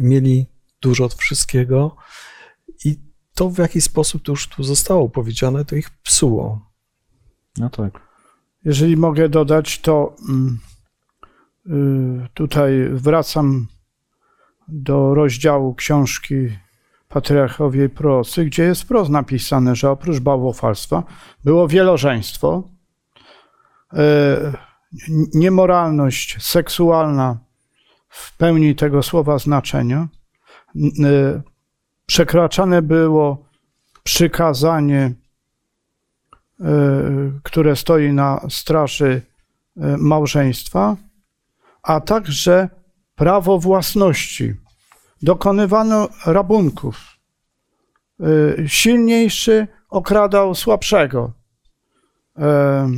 mieli 0.00 0.46
dużo 0.80 1.04
od 1.04 1.14
wszystkiego 1.14 1.96
i 2.84 2.96
to 3.34 3.50
w 3.50 3.58
jaki 3.58 3.80
sposób 3.80 4.22
to 4.22 4.32
już 4.32 4.48
tu 4.48 4.62
zostało 4.64 5.08
powiedziane, 5.08 5.64
to 5.64 5.76
ich 5.76 5.90
psuło. 5.90 6.65
No 7.58 7.70
tak. 7.70 8.00
Jeżeli 8.64 8.96
mogę 8.96 9.28
dodać, 9.28 9.80
to 9.80 10.16
mm, 10.28 10.58
y, 11.66 12.28
tutaj 12.34 12.88
wracam 12.90 13.66
do 14.68 15.14
rozdziału 15.14 15.74
książki 15.74 16.34
Patriarchowie 17.08 17.84
i 17.84 17.88
Prorocy, 17.88 18.44
gdzie 18.44 18.62
jest 18.62 18.82
wprost 18.82 19.10
napisane, 19.10 19.76
że 19.76 19.90
oprócz 19.90 20.18
bałwochwalstwa 20.18 21.02
było 21.44 21.68
wielożeństwo, 21.68 22.62
y, 23.92 23.96
niemoralność 25.34 26.42
seksualna 26.44 27.38
w 28.08 28.36
pełni 28.36 28.74
tego 28.74 29.02
słowa 29.02 29.38
znaczenia, 29.38 30.08
y, 30.76 31.42
przekraczane 32.06 32.82
było 32.82 33.46
przykazanie 34.02 35.14
które 37.42 37.76
stoi 37.76 38.12
na 38.12 38.40
straży 38.48 39.22
e, 39.76 39.96
małżeństwa, 39.96 40.96
a 41.82 42.00
także 42.00 42.68
prawo 43.14 43.58
własności. 43.58 44.54
Dokonywano 45.22 46.08
rabunków. 46.26 47.18
E, 48.20 48.24
Silniejszy 48.68 49.66
okradał 49.88 50.54
słabszego. 50.54 51.32
E, 52.38 52.88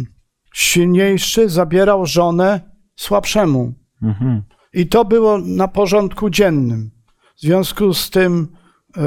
Silniejszy 0.54 1.48
zabierał 1.48 2.06
żonę 2.06 2.60
słabszemu. 2.96 3.74
Mhm. 4.02 4.42
I 4.72 4.86
to 4.86 5.04
było 5.04 5.38
na 5.38 5.68
porządku 5.68 6.30
dziennym. 6.30 6.90
W 7.36 7.40
związku 7.40 7.94
z 7.94 8.10
tym, 8.10 8.48
e, 8.96 9.00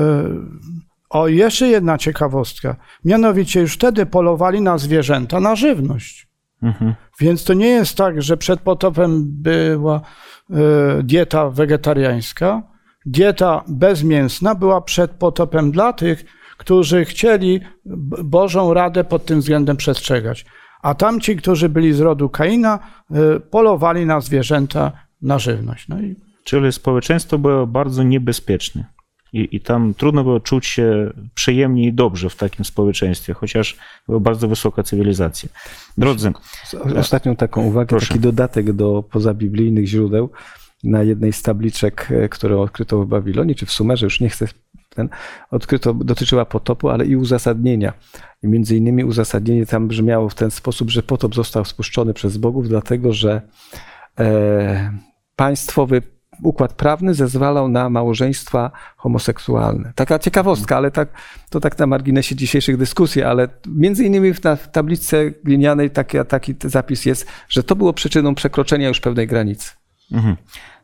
o 1.11 1.27
jeszcze 1.27 1.67
jedna 1.67 1.97
ciekawostka. 1.97 2.75
Mianowicie 3.05 3.61
już 3.61 3.73
wtedy 3.73 4.05
polowali 4.05 4.61
na 4.61 4.77
zwierzęta 4.77 5.39
na 5.39 5.55
żywność. 5.55 6.27
Mhm. 6.63 6.93
Więc 7.19 7.43
to 7.43 7.53
nie 7.53 7.67
jest 7.67 7.97
tak, 7.97 8.21
że 8.21 8.37
przed 8.37 8.59
potopem 8.59 9.23
była 9.25 10.01
e, 10.49 11.03
dieta 11.03 11.49
wegetariańska. 11.49 12.63
Dieta 13.05 13.63
bezmięsna 13.67 14.55
była 14.55 14.81
przed 14.81 15.11
potopem 15.11 15.71
dla 15.71 15.93
tych, 15.93 16.25
którzy 16.57 17.05
chcieli 17.05 17.59
Bożą 18.23 18.73
radę 18.73 19.03
pod 19.03 19.25
tym 19.25 19.39
względem 19.39 19.77
przestrzegać. 19.77 20.45
A 20.81 20.95
tamci, 20.95 21.35
którzy 21.35 21.69
byli 21.69 21.93
z 21.93 21.99
rodu 21.99 22.29
Kaina, 22.29 22.79
e, 23.11 23.39
polowali 23.39 24.05
na 24.05 24.21
zwierzęta 24.21 24.91
na 25.21 25.39
żywność. 25.39 25.87
No 25.87 26.01
i 26.01 26.15
Czyli 26.43 26.71
społeczeństwo 26.71 27.37
było 27.37 27.67
bardzo 27.67 28.03
niebezpieczne. 28.03 28.85
I, 29.33 29.55
I 29.55 29.59
tam 29.61 29.93
trudno 29.93 30.23
było 30.23 30.39
czuć 30.39 30.65
się 30.65 31.13
przyjemnie 31.33 31.87
i 31.87 31.93
dobrze 31.93 32.29
w 32.29 32.35
takim 32.35 32.65
społeczeństwie, 32.65 33.33
chociaż 33.33 33.77
była 34.07 34.19
bardzo 34.19 34.47
wysoka 34.47 34.83
cywilizacja. 34.83 35.49
Drodzy, 35.97 36.33
Ostatnią 36.95 37.35
taką 37.35 37.63
uwagę, 37.63 37.87
Proszę. 37.87 38.07
taki 38.07 38.19
dodatek 38.19 38.73
do 38.73 39.03
pozabiblijnych 39.03 39.87
źródeł. 39.87 40.29
Na 40.83 41.03
jednej 41.03 41.33
z 41.33 41.41
tabliczek, 41.41 42.07
e, 42.11 42.29
które 42.29 42.59
odkryto 42.59 43.03
w 43.03 43.07
Babilonie, 43.07 43.55
czy 43.55 43.65
w 43.65 43.71
Sumerze, 43.71 44.05
już 44.05 44.19
nie 44.19 44.29
chcę 44.29 44.47
ten, 44.95 45.09
odkryto, 45.51 45.93
dotyczyła 45.93 46.45
potopu, 46.45 46.89
ale 46.89 47.05
i 47.05 47.15
uzasadnienia. 47.15 47.93
I 48.43 48.47
między 48.47 48.77
innymi 48.77 49.03
uzasadnienie 49.03 49.65
tam 49.65 49.87
brzmiało 49.87 50.29
w 50.29 50.35
ten 50.35 50.51
sposób, 50.51 50.89
że 50.89 51.03
potop 51.03 51.35
został 51.35 51.65
spuszczony 51.65 52.13
przez 52.13 52.37
bogów, 52.37 52.69
dlatego 52.69 53.13
że 53.13 53.41
e, 54.19 54.99
państwowy 55.35 56.01
układ 56.43 56.73
prawny 56.73 57.13
zezwalał 57.13 57.67
na 57.67 57.89
małżeństwa 57.89 58.71
homoseksualne. 58.97 59.93
Taka 59.95 60.19
ciekawostka, 60.19 60.77
ale 60.77 60.91
tak, 60.91 61.09
to 61.49 61.59
tak 61.59 61.79
na 61.79 61.87
marginesie 61.87 62.35
dzisiejszych 62.35 62.77
dyskusji, 62.77 63.23
ale 63.23 63.47
między 63.67 64.05
innymi 64.05 64.33
w, 64.33 64.43
na, 64.43 64.55
w 64.55 64.71
tabliczce 64.71 65.31
glinianej 65.43 65.89
taki, 65.89 66.17
taki 66.27 66.55
zapis 66.63 67.05
jest, 67.05 67.27
że 67.49 67.63
to 67.63 67.75
było 67.75 67.93
przyczyną 67.93 68.35
przekroczenia 68.35 68.87
już 68.87 68.99
pewnej 68.99 69.27
granicy. 69.27 69.71
Mhm. 70.11 70.35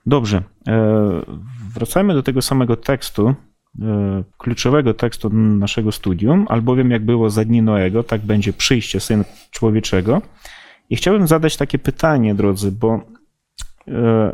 Dobrze. 0.05 0.43
E, 0.67 1.21
Wracajmy 1.73 2.13
do 2.13 2.23
tego 2.23 2.41
samego 2.41 2.75
tekstu, 2.75 3.35
e, 3.81 4.23
kluczowego 4.37 4.93
tekstu 4.93 5.29
naszego 5.33 5.91
studium, 5.91 6.45
albowiem 6.49 6.91
jak 6.91 7.05
było 7.05 7.29
za 7.29 7.45
dni 7.45 7.61
Noego, 7.61 8.03
tak 8.03 8.21
będzie 8.21 8.53
przyjście 8.53 8.99
Syna 8.99 9.23
Człowieczego. 9.51 10.21
I 10.89 10.95
chciałbym 10.95 11.27
zadać 11.27 11.57
takie 11.57 11.79
pytanie, 11.79 12.35
drodzy, 12.35 12.71
bo 12.71 13.01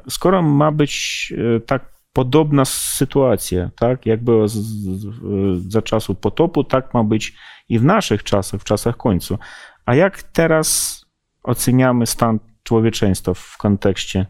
skoro 0.10 0.42
ma 0.42 0.72
być 0.72 1.34
e, 1.38 1.60
tak 1.60 1.94
podobna 2.14 2.66
sytuacja, 2.66 3.70
tak, 3.76 4.06
jak 4.06 4.24
było 4.24 4.48
z, 4.48 4.54
z, 4.54 5.72
za 5.72 5.82
czasu 5.82 6.16
potopu, 6.16 6.64
tak 6.64 6.94
ma 6.94 7.04
być 7.04 7.36
i 7.70 7.80
w 7.80 7.84
naszych 7.84 8.24
czasach, 8.24 8.62
w 8.62 8.64
czasach 8.64 8.98
końcu. 8.98 9.38
A 9.86 9.96
jak 9.96 10.24
teraz 10.24 11.02
oceniamy 11.44 12.08
stan 12.08 12.40
człowieczeństwa 12.64 13.34
w 13.34 13.58
kontekście 13.58 14.26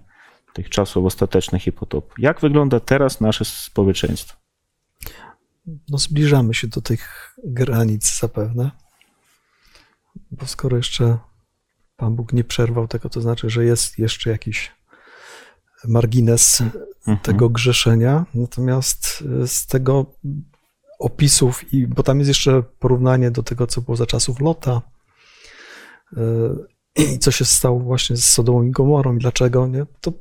tych 0.53 0.69
czasów 0.69 1.05
ostatecznych 1.05 1.67
i 1.67 1.71
potopu. 1.71 2.13
Jak 2.17 2.41
wygląda 2.41 2.79
teraz 2.79 3.21
nasze 3.21 3.45
społeczeństwo? 3.45 4.37
No, 5.89 5.97
zbliżamy 5.97 6.53
się 6.53 6.67
do 6.67 6.81
tych 6.81 7.33
granic 7.43 8.19
zapewne. 8.19 8.71
Bo 10.31 10.47
skoro 10.47 10.77
jeszcze 10.77 11.17
Pan 11.97 12.15
Bóg 12.15 12.33
nie 12.33 12.43
przerwał 12.43 12.87
tego, 12.87 13.09
to 13.09 13.21
znaczy, 13.21 13.49
że 13.49 13.65
jest 13.65 13.99
jeszcze 13.99 14.29
jakiś 14.29 14.71
margines 15.87 16.63
Mhm. 17.07 17.17
tego 17.17 17.49
grzeszenia. 17.49 18.25
Natomiast 18.33 19.23
y, 19.43 19.47
z 19.47 19.67
tego 19.67 20.05
opisów, 20.99 21.73
i, 21.73 21.87
bo 21.87 22.03
tam 22.03 22.19
jest 22.19 22.27
jeszcze 22.27 22.63
porównanie 22.79 23.31
do 23.31 23.43
tego, 23.43 23.67
co 23.67 23.81
było 23.81 23.97
za 23.97 24.05
czasów 24.05 24.39
Lota 24.39 24.81
y, 26.97 27.03
i 27.13 27.19
co 27.19 27.31
się 27.31 27.45
stało 27.45 27.79
właśnie 27.79 28.17
z 28.17 28.25
Sodomą 28.25 28.63
i 28.63 28.71
Gomorą 28.71 29.15
i 29.15 29.19
dlaczego, 29.19 29.67
nie? 29.67 29.85
to 30.01 30.13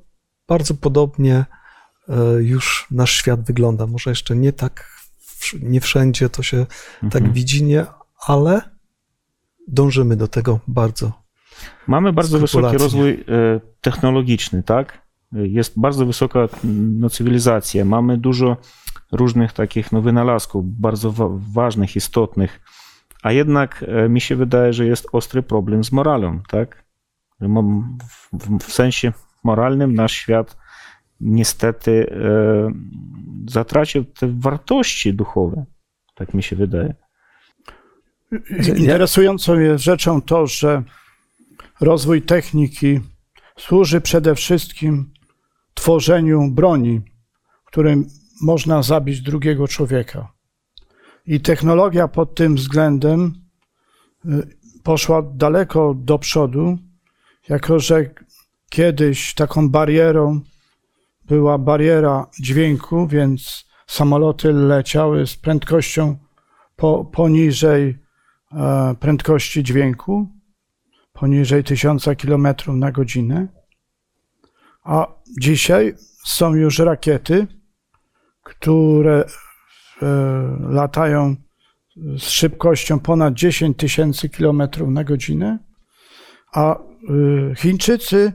bardzo 0.48 0.74
podobnie 0.74 1.44
y, 2.08 2.42
już 2.44 2.86
nasz 2.90 3.12
świat 3.12 3.42
wygląda. 3.46 3.86
Może 3.86 4.10
jeszcze 4.10 4.36
nie 4.36 4.52
tak, 4.52 4.92
nie 5.62 5.80
wszędzie 5.80 6.28
to 6.28 6.42
się 6.42 6.66
tak 7.00 7.14
Mhm. 7.14 7.32
widzi, 7.32 7.64
nie, 7.64 7.86
ale 8.26 8.60
dążymy 9.68 10.16
do 10.16 10.28
tego 10.28 10.60
bardzo. 10.68 11.22
Mamy 11.86 12.12
bardzo 12.12 12.38
wysoki 12.38 12.78
rozwój 12.78 13.10
e, 13.10 13.60
technologiczny, 13.80 14.62
tak? 14.62 15.01
Jest 15.32 15.80
bardzo 15.80 16.06
wysoka 16.06 16.48
no, 16.98 17.10
cywilizacja. 17.10 17.84
Mamy 17.84 18.18
dużo 18.18 18.56
różnych 19.12 19.52
takich 19.52 19.92
no, 19.92 20.02
wynalazków, 20.02 20.80
bardzo 20.80 21.12
wa- 21.12 21.28
ważnych, 21.52 21.96
istotnych. 21.96 22.60
A 23.22 23.32
jednak 23.32 23.84
e, 23.88 24.08
mi 24.08 24.20
się 24.20 24.36
wydaje, 24.36 24.72
że 24.72 24.86
jest 24.86 25.06
ostry 25.12 25.42
problem 25.42 25.84
z 25.84 25.92
moralą, 25.92 26.40
tak? 26.48 26.84
W 28.60 28.72
sensie 28.72 29.12
moralnym 29.44 29.94
nasz 29.94 30.12
świat 30.12 30.56
niestety 31.20 32.10
e, 32.10 32.72
zatracił 33.50 34.04
te 34.04 34.28
wartości 34.38 35.14
duchowe. 35.14 35.64
Tak 36.14 36.34
mi 36.34 36.42
się 36.42 36.56
wydaje. 36.56 36.94
Interesującą 38.76 39.58
jest 39.58 39.84
rzeczą 39.84 40.22
to, 40.22 40.46
że 40.46 40.82
rozwój 41.80 42.22
techniki 42.22 43.00
służy 43.58 44.00
przede 44.00 44.34
wszystkim 44.34 45.12
tworzeniu 45.82 46.50
broni, 46.50 47.00
którym 47.64 48.06
można 48.42 48.82
zabić 48.82 49.20
drugiego 49.20 49.68
człowieka. 49.68 50.32
I 51.26 51.40
technologia 51.40 52.08
pod 52.08 52.34
tym 52.34 52.54
względem 52.54 53.32
y, 54.24 54.30
poszła 54.82 55.22
daleko 55.22 55.94
do 55.94 56.18
przodu, 56.18 56.78
jako 57.48 57.80
że 57.80 58.10
kiedyś 58.70 59.34
taką 59.34 59.68
barierą 59.68 60.40
była 61.24 61.58
bariera 61.58 62.26
dźwięku, 62.40 63.06
więc 63.06 63.64
samoloty 63.86 64.52
leciały 64.52 65.26
z 65.26 65.36
prędkością 65.36 66.16
po, 66.76 67.04
poniżej 67.04 67.98
e, 68.52 68.94
prędkości 69.00 69.62
dźwięku, 69.62 70.28
poniżej 71.12 71.64
1000 71.64 72.04
km 72.22 72.46
na 72.66 72.92
godzinę. 72.92 73.61
A 74.84 75.06
dzisiaj 75.40 75.94
są 76.24 76.54
już 76.54 76.78
rakiety, 76.78 77.46
które 78.42 79.24
e, 80.02 80.06
latają 80.60 81.36
z 82.18 82.22
szybkością 82.22 83.00
ponad 83.00 83.34
10 83.34 83.76
tysięcy 83.76 84.28
km 84.28 84.62
na 84.86 85.04
godzinę, 85.04 85.58
a 86.52 86.76
e, 86.76 86.78
Chińczycy 87.54 88.32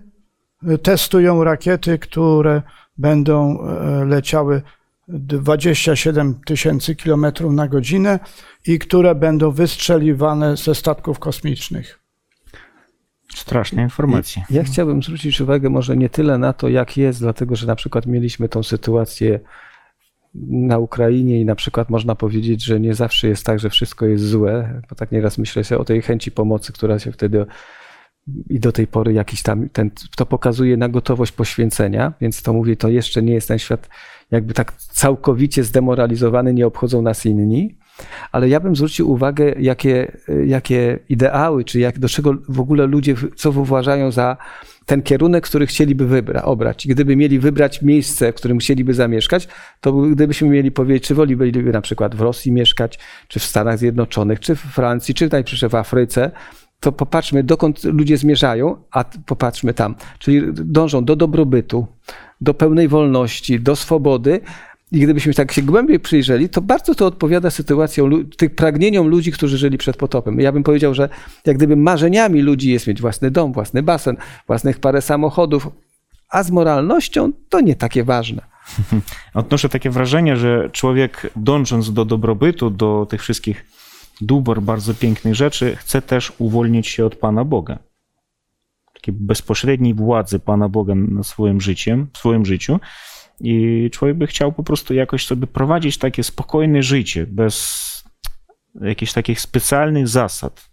e, 0.67 0.77
testują 0.77 1.43
rakiety, 1.43 1.99
które 1.99 2.61
będą 2.97 3.57
leciały 4.05 4.61
27 5.07 6.41
tysięcy 6.45 6.95
km 6.95 7.25
na 7.49 7.67
godzinę 7.67 8.19
i 8.65 8.79
które 8.79 9.15
będą 9.15 9.51
wystrzeliwane 9.51 10.57
ze 10.57 10.75
statków 10.75 11.19
kosmicznych. 11.19 12.06
Straszne 13.35 13.83
informacje. 13.83 14.43
Ja 14.49 14.63
chciałbym 14.63 15.03
zwrócić 15.03 15.41
uwagę 15.41 15.69
może 15.69 15.97
nie 15.97 16.09
tyle 16.09 16.37
na 16.37 16.53
to, 16.53 16.69
jak 16.69 16.97
jest, 16.97 17.19
dlatego 17.19 17.55
że 17.55 17.67
na 17.67 17.75
przykład 17.75 18.05
mieliśmy 18.05 18.49
tą 18.49 18.63
sytuację 18.63 19.39
na 20.49 20.77
Ukrainie 20.77 21.41
i 21.41 21.45
na 21.45 21.55
przykład 21.55 21.89
można 21.89 22.15
powiedzieć, 22.15 22.63
że 22.63 22.79
nie 22.79 22.93
zawsze 22.93 23.27
jest 23.27 23.45
tak, 23.45 23.59
że 23.59 23.69
wszystko 23.69 24.05
jest 24.05 24.27
złe, 24.27 24.81
bo 24.89 24.95
tak 24.95 25.11
nieraz 25.11 25.37
myślę 25.37 25.63
sobie 25.63 25.79
o 25.79 25.85
tej 25.85 26.01
chęci 26.01 26.31
pomocy, 26.31 26.73
która 26.73 26.99
się 26.99 27.11
wtedy 27.11 27.45
i 28.49 28.59
do 28.59 28.71
tej 28.71 28.87
pory 28.87 29.13
jakiś 29.13 29.43
tam, 29.43 29.69
ten, 29.69 29.91
to 30.15 30.25
pokazuje 30.25 30.77
na 30.77 30.89
gotowość 30.89 31.31
poświęcenia, 31.31 32.13
więc 32.21 32.41
to 32.41 32.53
mówię, 32.53 32.75
to 32.75 32.89
jeszcze 32.89 33.21
nie 33.21 33.33
jest 33.33 33.47
ten 33.47 33.59
świat 33.59 33.89
jakby 34.31 34.53
tak 34.53 34.73
całkowicie 34.73 35.63
zdemoralizowany, 35.63 36.53
nie 36.53 36.67
obchodzą 36.67 37.01
nas 37.01 37.25
inni, 37.25 37.77
ale 38.31 38.49
ja 38.49 38.59
bym 38.59 38.75
zwrócił 38.75 39.11
uwagę, 39.11 39.55
jakie, 39.59 40.11
jakie 40.45 40.99
ideały, 41.09 41.63
czy 41.63 41.79
jak, 41.79 41.99
do 41.99 42.09
czego 42.09 42.33
w 42.49 42.59
ogóle 42.59 42.87
ludzie, 42.87 43.15
co 43.35 43.49
uważają 43.49 44.11
za 44.11 44.37
ten 44.85 45.01
kierunek, 45.01 45.43
który 45.43 45.67
chcieliby 45.67 46.07
wybra, 46.07 46.41
obrać. 46.41 46.87
Gdyby 46.87 47.15
mieli 47.15 47.39
wybrać 47.39 47.81
miejsce, 47.81 48.31
w 48.31 48.35
którym 48.35 48.57
chcieliby 48.57 48.93
zamieszkać, 48.93 49.47
to 49.81 49.93
gdybyśmy 49.93 50.49
mieli 50.49 50.71
powiedzieć, 50.71 51.03
czy 51.03 51.15
woliby 51.15 51.63
na 51.63 51.81
przykład 51.81 52.15
w 52.15 52.21
Rosji 52.21 52.51
mieszkać, 52.51 52.99
czy 53.27 53.39
w 53.39 53.43
Stanach 53.43 53.77
Zjednoczonych, 53.77 54.39
czy 54.39 54.55
w 54.55 54.59
Francji, 54.59 55.13
czy 55.13 55.29
najpierw 55.31 55.71
w 55.71 55.75
Afryce, 55.75 56.31
to 56.79 56.91
popatrzmy, 56.91 57.43
dokąd 57.43 57.83
ludzie 57.83 58.17
zmierzają, 58.17 58.75
a 58.91 59.03
popatrzmy 59.03 59.73
tam. 59.73 59.95
Czyli 60.19 60.41
dążą 60.53 61.05
do 61.05 61.15
dobrobytu, 61.15 61.87
do 62.41 62.53
pełnej 62.53 62.87
wolności, 62.87 63.59
do 63.59 63.75
swobody. 63.75 64.41
I 64.91 64.99
gdybyśmy 64.99 65.33
tak 65.33 65.51
się 65.51 65.61
głębiej 65.61 65.99
przyjrzeli, 65.99 66.49
to 66.49 66.61
bardzo 66.61 66.95
to 66.95 67.05
odpowiada 67.05 67.49
sytuacjom, 67.49 68.29
tych 68.29 68.55
pragnieniom 68.55 69.07
ludzi, 69.07 69.31
którzy 69.31 69.57
żyli 69.57 69.77
przed 69.77 69.97
potopem. 69.97 70.39
Ja 70.39 70.51
bym 70.51 70.63
powiedział, 70.63 70.93
że 70.93 71.09
jak 71.45 71.57
gdyby 71.57 71.75
marzeniami 71.75 72.41
ludzi 72.41 72.71
jest 72.71 72.87
mieć 72.87 73.01
własny 73.01 73.31
dom, 73.31 73.53
własny 73.53 73.83
basen, 73.83 74.17
własnych 74.47 74.79
parę 74.79 75.01
samochodów, 75.01 75.67
a 76.29 76.43
z 76.43 76.51
moralnością 76.51 77.31
to 77.49 77.59
nie 77.59 77.75
takie 77.75 78.03
ważne. 78.03 78.41
Odnoszę 79.33 79.69
takie 79.69 79.89
wrażenie, 79.89 80.37
że 80.37 80.69
człowiek 80.69 81.31
dążąc 81.35 81.93
do 81.93 82.05
dobrobytu, 82.05 82.69
do 82.69 83.07
tych 83.09 83.21
wszystkich 83.21 83.65
dóbr, 84.21 84.61
bardzo 84.61 84.93
pięknych 84.93 85.35
rzeczy, 85.35 85.75
chce 85.75 86.01
też 86.01 86.33
uwolnić 86.37 86.87
się 86.87 87.05
od 87.05 87.15
Pana 87.15 87.45
Boga. 87.45 87.79
Takiej 88.93 89.13
bezpośredniej 89.13 89.93
władzy 89.93 90.39
Pana 90.39 90.69
Boga 90.69 90.95
nad 90.95 91.27
swoim 91.27 91.61
życiem, 91.61 92.07
swoim 92.17 92.45
życiu. 92.45 92.79
I 93.39 93.89
człowiek 93.93 94.17
by 94.17 94.27
chciał 94.27 94.51
po 94.51 94.63
prostu 94.63 94.93
jakoś 94.93 95.25
sobie 95.25 95.47
prowadzić 95.47 95.97
takie 95.97 96.23
spokojne 96.23 96.83
życie, 96.83 97.27
bez 97.27 97.87
jakichś 98.81 99.13
takich 99.13 99.41
specjalnych 99.41 100.07
zasad. 100.07 100.69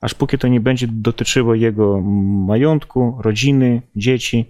Aż 0.00 0.14
póki 0.14 0.38
to 0.38 0.48
nie 0.48 0.60
będzie 0.60 0.86
dotyczyło 0.90 1.54
jego 1.54 2.00
majątku, 2.46 3.18
rodziny, 3.20 3.82
dzieci. 3.96 4.48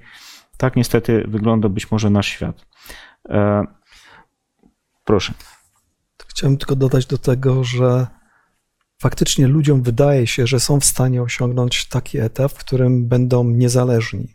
Tak 0.57 0.77
niestety 0.77 1.25
wygląda 1.29 1.69
być 1.69 1.91
może 1.91 2.11
nasz 2.11 2.27
świat. 2.27 2.67
E, 3.29 3.65
proszę. 5.05 5.35
Chciałem 6.29 6.57
tylko 6.57 6.77
dodać 6.77 7.07
do 7.07 7.19
tego, 7.19 7.65
że 7.65 8.07
faktycznie 8.99 9.47
ludziom 9.47 9.83
wydaje 9.83 10.27
się, 10.27 10.47
że 10.47 10.61
są 10.61 10.81
w 10.81 10.85
stanie 10.85 11.23
osiągnąć 11.23 11.89
taki 11.89 12.19
etap, 12.19 12.53
w 12.53 12.59
którym 12.59 13.09
będą 13.09 13.45
niezależni, 13.45 14.29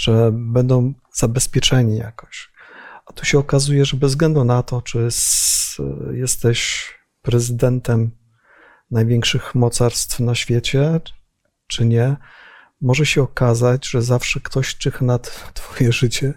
że 0.00 0.30
będą 0.32 0.94
zabezpieczeni 1.12 1.96
jakoś. 1.96 2.50
A 3.06 3.12
tu 3.12 3.24
się 3.24 3.38
okazuje, 3.38 3.84
że 3.84 3.96
bez 3.96 4.10
względu 4.10 4.44
na 4.44 4.62
to, 4.62 4.82
czy 4.82 5.08
jesteś 6.12 6.88
prezydentem 7.22 8.10
największych 8.90 9.54
mocarstw 9.54 10.20
na 10.20 10.34
świecie, 10.34 11.00
czy 11.66 11.86
nie, 11.86 12.16
może 12.80 13.06
się 13.06 13.22
okazać, 13.22 13.88
że 13.88 14.02
zawsze 14.02 14.40
ktoś 14.40 14.76
czyha 14.76 15.04
nad 15.04 15.42
twoje 15.54 15.92
życie 15.92 16.34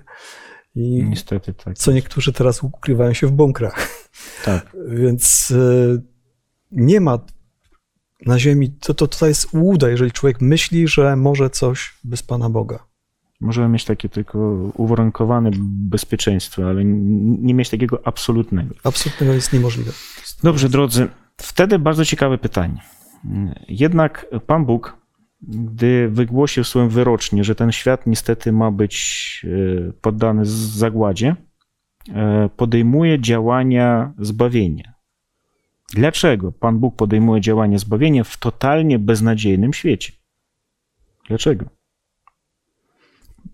i 0.76 1.04
Niestety 1.04 1.54
tak. 1.54 1.78
co 1.78 1.92
niektórzy 1.92 2.34
teraz 2.34 2.64
ukrywają 2.64 3.14
się 3.14 3.28
w 3.28 3.32
bunkrach. 3.32 3.88
Tak. 4.46 4.76
Więc 5.02 5.52
y, 5.52 6.02
nie 6.72 7.02
ma 7.02 7.20
na 8.26 8.40
ziemi, 8.40 8.72
to, 8.72 8.94
to, 8.94 9.08
to 9.08 9.28
jest 9.28 9.54
łuda, 9.54 9.90
jeżeli 9.90 10.12
człowiek 10.12 10.42
myśli, 10.42 10.88
że 10.88 11.16
może 11.16 11.50
coś 11.50 11.98
bez 12.04 12.24
Pana 12.24 12.50
Boga. 12.50 12.88
Możemy 13.44 13.70
mieć 13.70 13.86
takie 13.86 14.10
tylko 14.10 14.40
uwarunkowane 14.78 15.52
bezpieczeństwo, 15.90 16.70
ale 16.70 16.86
nie 16.86 17.54
mieć 17.54 17.70
takiego 17.70 18.08
absolutnego. 18.08 18.76
Absolutnie 18.84 19.28
jest 19.28 19.54
niemożliwe. 19.54 19.92
Dobrze, 20.44 20.70
drodzy, 20.70 21.08
wtedy 21.38 21.80
bardzo 21.80 22.06
ciekawe 22.06 22.38
pytanie. 22.38 22.82
Jednak 23.68 24.26
Pan 24.48 24.66
Bóg, 24.66 24.98
gdy 25.42 26.10
wygłosił 26.10 26.64
swoją 26.64 26.90
wyrocznie, 26.90 27.44
że 27.44 27.56
ten 27.56 27.72
świat 27.72 28.08
niestety 28.08 28.52
ma 28.52 28.72
być 28.72 29.46
e, 29.90 29.92
poddany 29.92 30.46
zagładzie, 30.46 31.36
e, 32.10 32.50
podejmuje 32.58 33.20
działania 33.20 34.14
zbawienia. 34.20 34.94
Dlaczego 35.94 36.52
Pan 36.52 36.80
Bóg 36.80 36.96
podejmuje 36.96 37.42
działania 37.42 37.78
zbawienia 37.78 38.24
w 38.24 38.38
totalnie 38.38 39.00
beznadziejnym 39.00 39.74
świecie? 39.74 40.14
Dlaczego? 41.28 41.66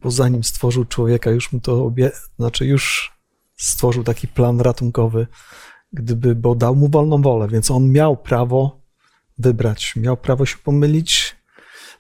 Bo 0.03 0.11
zanim 0.11 0.43
stworzył 0.43 0.85
człowieka, 0.85 1.31
już 1.31 1.51
mu 1.53 1.59
to 1.59 1.85
obie... 1.85 2.11
znaczy 2.39 2.65
już 2.65 3.11
stworzył 3.57 4.03
taki 4.03 4.27
plan 4.27 4.61
ratunkowy, 4.61 5.27
gdyby, 5.93 6.35
bo 6.35 6.55
dał 6.55 6.75
mu 6.75 6.89
wolną 6.89 7.21
wolę, 7.21 7.47
więc 7.47 7.71
on 7.71 7.91
miał 7.91 8.17
prawo 8.17 8.81
wybrać, 9.37 9.93
miał 9.95 10.17
prawo 10.17 10.45
się 10.45 10.57
pomylić, 10.57 11.35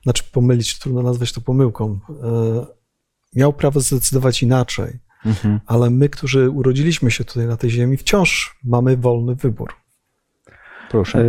znaczy 0.03 0.23
pomylić, 0.31 0.79
trudno 0.79 1.01
nazwać 1.01 1.33
to 1.33 1.41
pomyłką. 1.41 1.99
E, 2.23 2.79
Miał 3.35 3.53
prawo 3.53 3.79
zdecydować 3.79 4.43
inaczej. 4.43 4.99
Mhm. 5.25 5.59
ale 5.65 5.89
my, 5.89 6.09
którzy 6.09 6.49
urodziliśmy 6.49 7.11
się 7.11 7.23
tutaj 7.25 7.45
na 7.45 7.57
tej 7.57 7.69
ziemi, 7.69 7.97
wciąż 7.97 8.59
mamy 8.63 8.97
wolny 8.97 9.35
wybór. 9.35 9.73
Proszę. 10.89 11.19
E, 11.19 11.23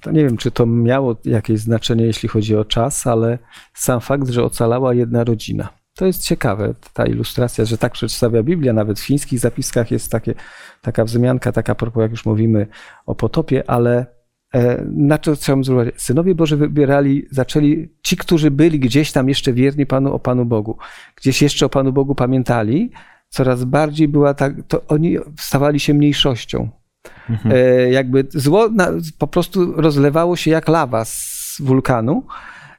To 0.00 0.10
nie 0.10 0.24
wiem, 0.24 0.36
czy 0.36 0.50
to 0.50 0.66
miało 0.66 1.16
jakieś 1.24 1.60
znaczenie, 1.60 2.04
jeśli 2.04 2.28
chodzi 2.28 2.56
o 2.56 2.64
czas, 2.64 3.06
ale 3.06 3.38
sam 3.74 4.00
fakt, 4.00 4.28
że 4.28 4.44
ocalała 4.44 4.94
jedna 4.94 5.24
rodzina. 5.24 5.68
To 5.94 6.06
jest 6.06 6.22
ciekawe, 6.24 6.74
ta 6.92 7.06
ilustracja, 7.06 7.64
że 7.64 7.78
tak 7.78 7.92
przedstawia 7.92 8.42
Biblia, 8.42 8.72
nawet 8.72 9.00
w 9.00 9.04
chińskich 9.04 9.38
zapiskach 9.38 9.90
jest 9.90 10.12
takie, 10.12 10.34
taka 10.82 11.04
wzmianka, 11.04 11.52
taka 11.52 11.74
propos, 11.74 12.00
jak 12.00 12.10
już 12.10 12.26
mówimy 12.26 12.66
o 13.06 13.14
potopie, 13.14 13.70
ale 13.70 14.06
e, 14.54 14.84
na 14.86 15.18
co 15.18 15.34
chciałbym 15.34 15.64
zwrócić? 15.64 16.02
Synowie 16.02 16.34
Boży 16.34 16.56
wybierali, 16.56 17.26
zaczęli, 17.30 17.88
ci, 18.02 18.16
którzy 18.16 18.50
byli 18.50 18.80
gdzieś 18.80 19.12
tam 19.12 19.28
jeszcze 19.28 19.52
wierni 19.52 19.86
Panu, 19.86 20.14
o 20.14 20.18
Panu 20.18 20.44
Bogu, 20.44 20.78
gdzieś 21.16 21.42
jeszcze 21.42 21.66
o 21.66 21.68
Panu 21.68 21.92
Bogu 21.92 22.14
pamiętali, 22.14 22.90
coraz 23.28 23.64
bardziej 23.64 24.08
była 24.08 24.34
tak, 24.34 24.54
to 24.68 24.82
oni 24.88 25.16
stawali 25.38 25.80
się 25.80 25.94
mniejszością. 25.94 26.81
Mhm. 27.30 27.54
E, 27.54 27.90
jakby 27.90 28.26
zło 28.30 28.68
na, 28.68 28.88
po 29.18 29.26
prostu 29.26 29.72
rozlewało 29.72 30.36
się 30.36 30.50
jak 30.50 30.68
lawa 30.68 31.04
z 31.04 31.56
wulkanu 31.60 32.26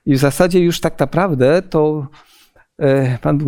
i 0.05 0.13
w 0.15 0.17
zasadzie 0.17 0.59
już 0.59 0.79
tak 0.79 0.99
naprawdę 0.99 1.61
to 1.61 2.07
e, 2.79 3.17
Pan, 3.17 3.39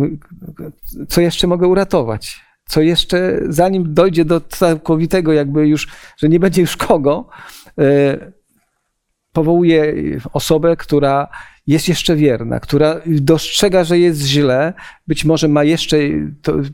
co 1.08 1.20
jeszcze 1.20 1.46
mogę 1.46 1.66
uratować? 1.66 2.46
Co 2.68 2.80
jeszcze, 2.80 3.40
zanim 3.48 3.94
dojdzie 3.94 4.24
do 4.24 4.40
całkowitego 4.40 5.32
jakby 5.32 5.68
już, 5.68 5.88
że 6.16 6.28
nie 6.28 6.40
będzie 6.40 6.60
już 6.60 6.76
kogo, 6.76 7.28
e, 7.78 8.18
powołuje 9.32 9.94
osobę, 10.32 10.76
która 10.76 11.28
jest 11.66 11.88
jeszcze 11.88 12.16
wierna, 12.16 12.60
która 12.60 13.00
dostrzega, 13.06 13.84
że 13.84 13.98
jest 13.98 14.20
źle, 14.20 14.72
być 15.06 15.24
może 15.24 15.48
ma 15.48 15.64
jeszcze 15.64 15.98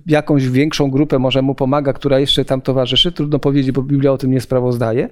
jakąś 0.07 0.48
większą 0.48 0.90
grupę, 0.90 1.18
może 1.18 1.42
mu 1.42 1.55
pomaga, 1.55 1.92
która 1.92 2.18
jeszcze 2.18 2.44
tam 2.44 2.61
towarzyszy. 2.61 3.12
Trudno 3.12 3.38
powiedzieć, 3.38 3.72
bo 3.72 3.83
Biblia 3.83 4.12
o 4.12 4.18
tym 4.18 4.31
nie 4.31 4.40
sprawozdaje, 4.40 5.09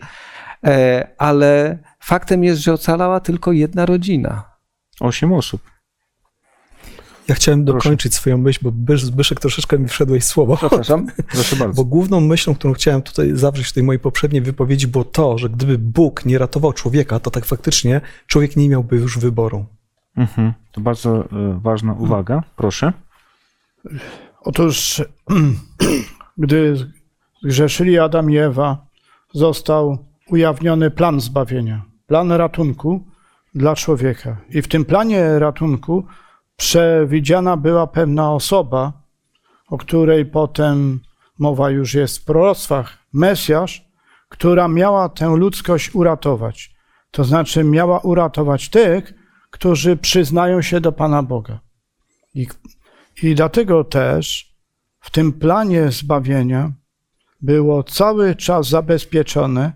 E, 0.66 1.08
ale 1.18 1.78
faktem 2.00 2.44
jest, 2.44 2.60
że 2.60 2.72
ocalała 2.72 3.20
tylko 3.20 3.52
jedna 3.52 3.86
rodzina. 3.86 4.44
Osiem 5.00 5.32
osób. 5.32 5.62
Ja 7.30 7.36
chciałem 7.36 7.64
Proszę. 7.64 7.78
dokończyć 7.78 8.14
swoją 8.14 8.38
myśl, 8.38 8.58
bo 8.62 8.72
Bysz- 8.72 9.04
Zbyszek 9.04 9.40
troszeczkę 9.40 9.78
mi 9.78 9.88
wszedłeś 9.88 10.22
w 10.24 10.26
słowo. 10.26 10.56
Przepraszam. 10.56 11.06
Proszę 11.32 11.56
bardzo. 11.56 11.74
Bo 11.74 11.84
główną 11.88 12.20
myślą, 12.20 12.54
którą 12.54 12.74
chciałem 12.74 13.02
tutaj 13.02 13.30
zawrzeć 13.36 13.66
w 13.66 13.72
tej 13.72 13.82
mojej 13.82 14.00
poprzedniej 14.00 14.42
wypowiedzi, 14.42 14.86
było 14.88 15.04
to, 15.04 15.38
że 15.38 15.48
gdyby 15.48 15.78
Bóg 15.78 16.24
nie 16.24 16.38
ratował 16.38 16.72
człowieka, 16.72 17.20
to 17.20 17.30
tak 17.30 17.44
faktycznie 17.44 18.00
człowiek 18.26 18.56
nie 18.56 18.68
miałby 18.68 18.96
już 18.96 19.18
wyboru. 19.18 19.66
Mhm. 20.16 20.52
To 20.72 20.80
bardzo 20.80 21.24
e, 21.24 21.60
ważna 21.62 21.92
uwaga. 21.92 22.42
Proszę. 22.56 22.92
Otóż, 24.40 25.02
gdy 26.38 26.74
zgrzeszyli 27.42 27.98
Adam 27.98 28.30
i 28.30 28.36
Ewa, 28.36 28.86
został 29.32 29.98
ujawniony 30.30 30.90
plan 30.90 31.20
zbawienia, 31.20 31.82
plan 32.06 32.32
ratunku 32.32 33.04
dla 33.54 33.76
człowieka. 33.76 34.36
I 34.50 34.62
w 34.62 34.68
tym 34.68 34.84
planie 34.84 35.38
ratunku 35.38 36.06
przewidziana 36.60 37.56
była 37.56 37.86
pewna 37.86 38.32
osoba, 38.32 38.92
o 39.68 39.78
której 39.78 40.26
potem 40.26 41.00
mowa 41.38 41.70
już 41.70 41.94
jest 41.94 42.18
w 42.18 42.24
proroctwach, 42.24 42.98
Mesjasz, 43.12 43.88
która 44.28 44.68
miała 44.68 45.08
tę 45.08 45.36
ludzkość 45.36 45.94
uratować. 45.94 46.74
To 47.10 47.24
znaczy 47.24 47.64
miała 47.64 47.98
uratować 47.98 48.68
tych, 48.68 49.14
którzy 49.50 49.96
przyznają 49.96 50.62
się 50.62 50.80
do 50.80 50.92
Pana 50.92 51.22
Boga. 51.22 51.60
I 52.34 52.46
i 53.22 53.34
dlatego 53.34 53.84
też 53.84 54.54
w 55.00 55.10
tym 55.10 55.32
planie 55.32 55.90
zbawienia 55.90 56.72
było 57.40 57.82
cały 57.82 58.36
czas 58.36 58.68
zabezpieczone, 58.68 59.72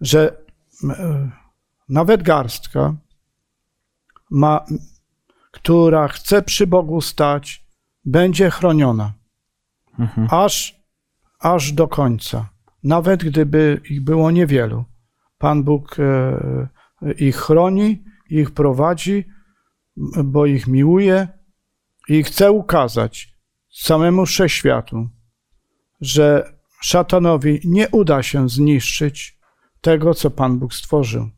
że 0.00 0.36
e, 0.90 1.30
nawet 1.88 2.22
garstka, 2.22 2.94
ma, 4.30 4.64
która 5.62 6.08
chce 6.08 6.42
przy 6.42 6.66
Bogu 6.66 7.00
stać, 7.00 7.66
będzie 8.04 8.50
chroniona 8.50 9.12
Mhm. 9.98 10.28
aż, 10.30 10.80
aż 11.40 11.72
do 11.72 11.88
końca. 11.88 12.48
Nawet 12.84 13.24
gdyby 13.24 13.80
ich 13.90 14.04
było 14.04 14.30
niewielu. 14.30 14.84
Pan 15.38 15.64
Bóg 15.64 15.96
e, 15.98 16.68
ich 17.18 17.36
chroni, 17.36 18.04
ich 18.30 18.50
prowadzi, 18.50 19.24
bo 20.24 20.46
ich 20.46 20.66
miłuje 20.66 21.28
i 22.08 22.22
chce 22.22 22.52
ukazać 22.52 23.34
całemu 23.82 24.26
wszechświatu, 24.26 25.08
że 26.00 26.52
szatanowi 26.82 27.60
nie 27.64 27.88
uda 27.88 28.22
się 28.22 28.48
zniszczyć 28.48 29.38
tego, 29.80 30.14
co 30.14 30.30
Pan 30.30 30.58
Bóg 30.58 30.74
stworzył. 30.74 31.30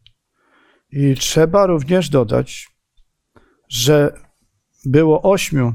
I 0.92 1.14
trzeba 1.14 1.66
również 1.66 2.08
dodać, 2.08 2.69
że 3.70 4.14
było 4.84 5.22
ośmiu, 5.22 5.74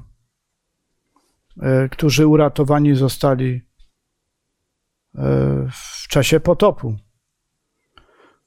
e, 1.61 1.89
którzy 1.89 2.27
uratowani 2.27 2.95
zostali 2.95 3.61
e, 5.15 5.21
w 5.71 6.07
czasie 6.07 6.39
potopu. 6.39 6.95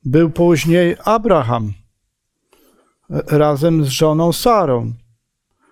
Był 0.05 0.31
później 0.31 0.97
Abraham 1.05 1.73
e, 3.11 3.39
razem 3.39 3.85
z 3.85 3.89
żoną 3.89 4.33
Sarą, 4.33 4.93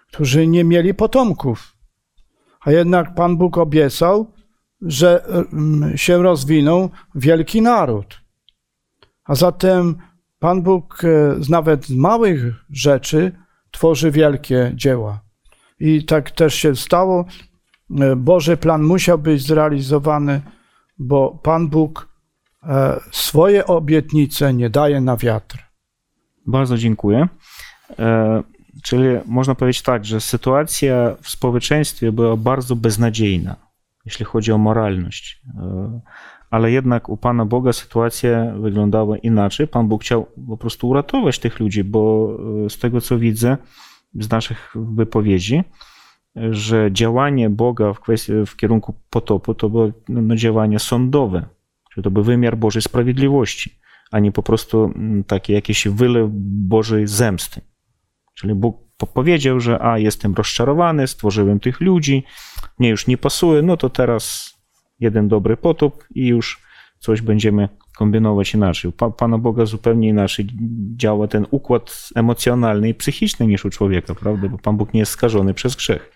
którzy 0.06 0.46
nie 0.46 0.64
mieli 0.64 0.94
potomków. 0.94 1.76
A 2.60 2.70
jednak 2.70 3.14
Pan 3.14 3.36
Bóg 3.36 3.58
obiecał, 3.58 4.32
że 4.80 5.24
mm, 5.24 5.98
się 5.98 6.22
rozwinął 6.22 6.90
wielki 7.14 7.62
naród. 7.62 8.20
A 9.24 9.34
zatem 9.34 9.96
Pan 10.38 10.62
Bóg 10.62 11.02
z 11.38 11.48
nawet 11.48 11.90
małych 11.90 12.42
rzeczy 12.70 13.45
tworzy 13.76 14.10
wielkie 14.10 14.72
dzieła. 14.74 15.20
I 15.80 16.04
tak 16.04 16.30
też 16.30 16.54
się 16.54 16.76
stało. 16.76 17.24
E, 18.00 18.16
Boży 18.16 18.56
plan 18.56 18.82
musiał 18.82 19.18
być 19.18 19.42
zrealizowany, 19.42 20.40
bo 20.98 21.40
Pan 21.42 21.68
Bóg 21.68 22.08
e, 22.62 23.00
swoje 23.12 23.66
obietnice 23.66 24.54
nie 24.54 24.70
daje 24.70 25.00
na 25.00 25.16
wiatr. 25.16 25.58
Bardzo 26.46 26.78
dziękuję. 26.78 27.28
E, 27.98 28.42
Czyli 28.82 29.04
można 29.26 29.54
powiedzieć 29.54 29.82
tak, 29.82 30.04
że 30.04 30.20
sytuacja 30.20 31.16
w 31.22 31.28
społeczeństwie 31.28 32.12
była 32.12 32.36
bardzo 32.36 32.76
beznadziejna, 32.76 33.56
jeśli 34.04 34.24
chodzi 34.24 34.52
o 34.52 34.58
moralność. 34.58 35.42
E, 36.57 36.59
Ale 36.59 36.71
jednak 36.71 37.09
u 37.09 37.16
Pana 37.16 37.45
Boga 37.45 37.73
sytuacja 37.73 38.55
wyglądała 38.61 39.19
inaczej. 39.19 39.69
Pan 39.69 39.88
Bóg 39.88 40.03
chciał 40.03 40.27
po 40.49 40.57
prostu 40.57 40.88
uratować 40.88 41.38
tych 41.38 41.61
ludzi, 41.61 41.85
bo 41.85 42.31
e, 42.66 42.71
z 42.71 42.79
tego 42.79 43.01
co 43.01 43.19
widzę 43.19 43.57
z 44.14 44.31
naszych 44.31 44.75
wypowiedzi, 44.75 45.64
że 46.51 46.88
działanie 46.92 47.51
Boga 47.51 47.92
w, 47.92 48.01
kwestii, 48.01 48.33
w 48.47 48.57
kierunku 48.57 48.95
potopu 49.11 49.55
to 49.55 49.71
było 49.71 49.92
no, 50.09 50.37
działanie 50.37 50.79
sądowe, 50.79 51.47
czyli 51.92 52.05
to 52.05 52.11
był 52.11 52.23
wymiar 52.23 52.57
Bożej 52.57 52.83
sprawiedliwości, 52.83 53.79
a 54.11 54.19
nie 54.19 54.33
po 54.33 54.42
prostu 54.42 54.85
mm, 54.85 55.25
taki 55.25 55.53
jakiś 55.53 55.88
wylew 55.88 56.31
Bożej 56.69 57.07
zemsty. 57.07 57.61
Czyli 58.35 58.55
Bóg 58.55 58.77
po- 58.97 59.07
powiedział, 59.07 59.61
że 59.61 59.83
a 59.83 59.99
jestem 59.99 60.35
rozczarowany, 60.35 61.07
stworzyłem 61.07 61.61
tych 61.61 61.81
ludzi, 61.81 62.25
mnie 62.79 62.88
już 62.88 63.07
nie 63.07 63.19
pasuje, 63.19 63.62
no 63.62 63.77
to 63.77 63.90
teraz 63.90 64.56
jeden 65.00 65.28
dobry 65.28 65.56
potop 65.56 66.04
i 66.14 66.26
już 66.26 66.61
coś 66.98 67.20
będziemy 67.20 67.68
kombinować 67.98 68.54
inaczej. 68.54 68.92
Pa- 68.92 69.11
Pana 69.11 69.38
Boga 69.38 69.66
zupełnie 69.66 70.09
inaczej 70.09 70.46
działa 70.96 71.28
ten 71.28 71.46
układ 71.50 72.09
emocjonalny 72.14 72.88
i 72.88 72.94
psychiczny 72.94 73.46
niż 73.46 73.64
u 73.64 73.70
człowieka, 73.70 74.14
prawda? 74.14 74.48
Bo 74.48 74.59
Pan 74.59 74.76
Bóg 74.76 74.94
nie 74.94 75.00
jest 75.00 75.12
skażony 75.12 75.54
przez 75.54 75.76
grzech. 75.76 76.11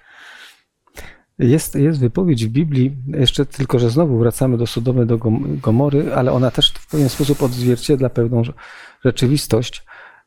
Jest, 1.39 1.75
jest 1.75 2.01
wypowiedź 2.01 2.47
w 2.47 2.49
Biblii, 2.49 2.97
jeszcze 3.07 3.47
tylko, 3.47 3.79
że 3.79 3.91
znowu 3.91 4.19
wracamy 4.19 4.59
do 4.59 4.67
Sodomy, 4.67 5.07
do 5.07 5.19
Gom- 5.19 5.61
Gomory, 5.61 6.15
ale 6.15 6.33
ona 6.33 6.51
też 6.51 6.71
w 6.73 6.91
pewien 6.91 7.09
sposób 7.09 7.43
odzwierciedla 7.43 8.11
pewną 8.11 8.43
rze- 8.43 8.53
rzeczywistość, 9.05 9.85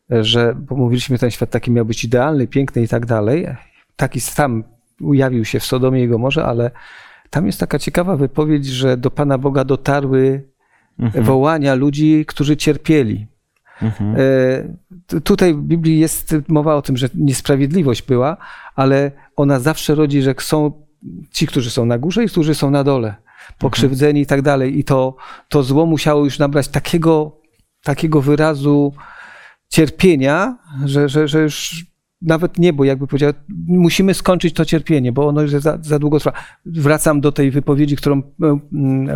że, 0.10 0.56
bo 0.60 0.76
mówiliśmy, 0.76 1.18
ten 1.18 1.32
świat 1.32 1.50
taki 1.50 1.72
miał 1.72 1.86
być 1.86 2.04
idealny, 2.04 2.48
piękny 2.48 2.82
i 2.84 2.88
tak 2.88 3.06
dalej. 3.06 3.48
Taki 3.96 4.20
sam 4.22 4.64
ujawił 5.02 5.46
się 5.46 5.60
w 5.60 5.66
Sodomie 5.66 6.04
i 6.04 6.08
Gomorze, 6.08 6.46
ale 6.46 6.72
tam 7.34 7.46
jest 7.46 7.60
taka 7.60 7.80
ciekawa 7.80 8.18
wypowiedź, 8.18 8.66
że 8.66 8.98
do 8.98 9.12
Pana 9.12 9.38
Boga 9.38 9.64
dotarły 9.64 10.44
Mhm. 11.00 11.26
wołania 11.26 11.76
ludzi, 11.76 12.26
którzy 12.28 12.58
cierpieli. 12.58 13.28
Mhm. 13.82 14.16
E, 14.16 14.20
tu- 15.08 15.22
Tutaj 15.22 15.54
w 15.54 15.62
Biblii 15.62 16.00
jest 16.00 16.36
mowa 16.48 16.76
o 16.76 16.82
tym, 16.82 16.98
że 16.98 17.10
niesprawiedliwość 17.16 18.02
była, 18.02 18.38
ale 18.76 19.12
ona 19.36 19.60
zawsze 19.60 19.96
rodzi, 19.96 20.22
że 20.22 20.36
są 20.40 20.72
ci, 21.32 21.48
którzy 21.48 21.70
są 21.72 21.86
na 21.86 21.98
górze 21.98 22.24
i 22.24 22.28
którzy 22.28 22.56
są 22.56 22.72
na 22.72 22.84
dole, 22.84 23.16
pokrzywdzeni 23.60 24.22
i 24.22 24.26
tak 24.26 24.42
dalej. 24.42 24.80
I 24.80 24.84
to, 24.84 25.16
to 25.50 25.64
zło 25.64 25.86
musiało 25.86 26.24
już 26.26 26.40
nabrać 26.40 26.68
takiego, 26.68 27.42
takiego 27.84 28.22
wyrazu 28.22 28.94
cierpienia, 29.70 30.58
że, 30.86 31.10
że, 31.10 31.28
że 31.28 31.42
już 31.42 31.86
nawet 32.24 32.58
niebo, 32.58 32.84
jakby 32.84 33.08
powiedział, 33.08 33.34
musimy 33.68 34.14
skończyć 34.14 34.54
to 34.54 34.66
cierpienie, 34.66 35.12
bo 35.12 35.28
ono 35.28 35.42
już 35.42 35.52
za, 35.52 35.78
za 35.82 36.00
długo 36.00 36.20
trwa. 36.20 36.34
Wracam 36.66 37.22
do 37.22 37.32
tej 37.32 37.52
wypowiedzi, 37.52 37.96
którą 37.96 38.22
e, 38.44 38.60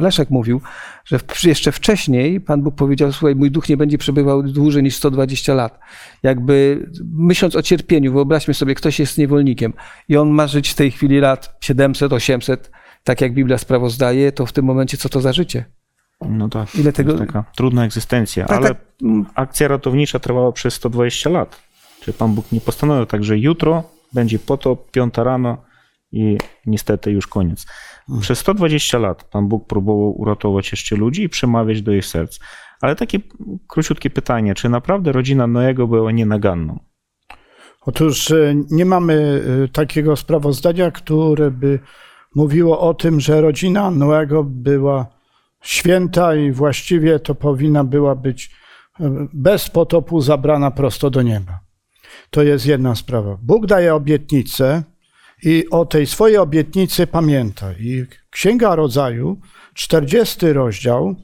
Leszek 0.01 0.29
mówił, 0.29 0.61
że 1.05 1.19
jeszcze 1.43 1.71
wcześniej 1.71 2.41
Pan 2.41 2.61
Bóg 2.61 2.75
powiedział, 2.75 3.11
słuchaj, 3.11 3.35
mój 3.35 3.51
duch 3.51 3.69
nie 3.69 3.77
będzie 3.77 3.97
przebywał 3.97 4.43
dłużej 4.43 4.83
niż 4.83 4.95
120 4.95 5.53
lat. 5.53 5.79
Jakby 6.23 6.87
myśląc 7.13 7.55
o 7.55 7.61
cierpieniu, 7.61 8.13
wyobraźmy 8.13 8.53
sobie, 8.53 8.75
ktoś 8.75 8.99
jest 8.99 9.17
niewolnikiem 9.17 9.73
i 10.09 10.17
on 10.17 10.29
ma 10.29 10.47
żyć 10.47 10.69
w 10.69 10.75
tej 10.75 10.91
chwili 10.91 11.19
lat 11.19 11.57
700, 11.61 12.13
800, 12.13 12.71
tak 13.03 13.21
jak 13.21 13.33
Biblia 13.33 13.57
sprawozdaje, 13.57 14.31
to 14.31 14.45
w 14.45 14.51
tym 14.53 14.65
momencie 14.65 14.97
co 14.97 15.09
to 15.09 15.21
za 15.21 15.33
życie? 15.33 15.65
No 16.29 16.49
tak. 16.49 16.75
Ile 16.75 16.93
tego- 16.93 17.17
taka 17.17 17.43
trudna 17.55 17.85
egzystencja, 17.85 18.45
Tak, 18.45 18.57
ale 18.57 18.67
tak. 18.67 18.77
akcja 19.35 19.67
ratownicza 19.67 20.19
trwała 20.19 20.51
przez 20.51 20.73
120 20.73 21.29
lat. 21.29 21.66
Czyli 22.07 22.17
Pan 22.17 22.35
Bóg 22.35 22.51
nie 22.51 22.61
postanowił 22.61 23.05
tak, 23.05 23.23
że 23.23 23.37
jutro 23.37 23.83
będzie 24.13 24.39
potop, 24.39 24.91
piąta 24.91 25.23
rano 25.23 25.57
i 26.11 26.37
niestety 26.65 27.11
już 27.11 27.27
koniec. 27.27 27.65
Przez 28.21 28.39
120 28.39 28.97
lat 28.97 29.23
Pan 29.23 29.47
Bóg 29.47 29.67
próbował 29.67 30.21
uratować 30.21 30.71
jeszcze 30.71 30.95
ludzi 30.95 31.23
i 31.23 31.29
przemawiać 31.29 31.81
do 31.81 31.91
ich 31.91 32.05
serc. 32.05 32.39
Ale 32.81 32.95
takie 32.95 33.19
króciutkie 33.67 34.09
pytanie, 34.09 34.55
czy 34.55 34.69
naprawdę 34.69 35.11
rodzina 35.11 35.47
Noego 35.47 35.87
była 35.87 36.11
nienaganną? 36.11 36.79
Otóż 37.81 38.31
e, 38.31 38.55
nie 38.71 38.85
mamy 38.85 39.43
e, 39.63 39.67
takiego 39.67 40.15
sprawozdania, 40.15 40.91
które 40.91 41.51
by 41.51 41.79
mówiło 42.35 42.79
o 42.79 42.93
tym, 42.93 43.19
że 43.19 43.41
rodzina 43.41 43.91
Noego 43.91 44.43
była 44.43 45.05
święta 45.61 46.35
i 46.35 46.51
właściwie 46.51 47.19
to 47.19 47.35
powinna 47.35 47.83
była 47.83 48.15
być 48.15 48.51
e, 48.99 49.27
bez 49.33 49.69
potopu 49.69 50.21
zabrana 50.21 50.71
prosto 50.71 51.09
do 51.09 51.21
nieba. 51.21 51.66
To 52.29 52.43
jest 52.43 52.65
jedna 52.65 52.95
sprawa. 52.95 53.37
Bóg 53.41 53.65
daje 53.65 53.95
obietnicę 53.95 54.83
i 55.43 55.69
o 55.69 55.85
tej 55.85 56.07
swojej 56.07 56.37
obietnicy 56.37 57.07
pamięta. 57.07 57.73
I 57.73 58.05
Księga 58.29 58.75
Rodzaju, 58.75 59.41
40 59.73 60.53
rozdział, 60.53 61.15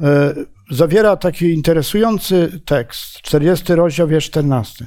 e, 0.00 0.34
zawiera 0.70 1.16
taki 1.16 1.52
interesujący 1.52 2.60
tekst. 2.64 3.20
40 3.22 3.74
rozdział, 3.74 4.08
wiersz 4.08 4.26
14. 4.26 4.86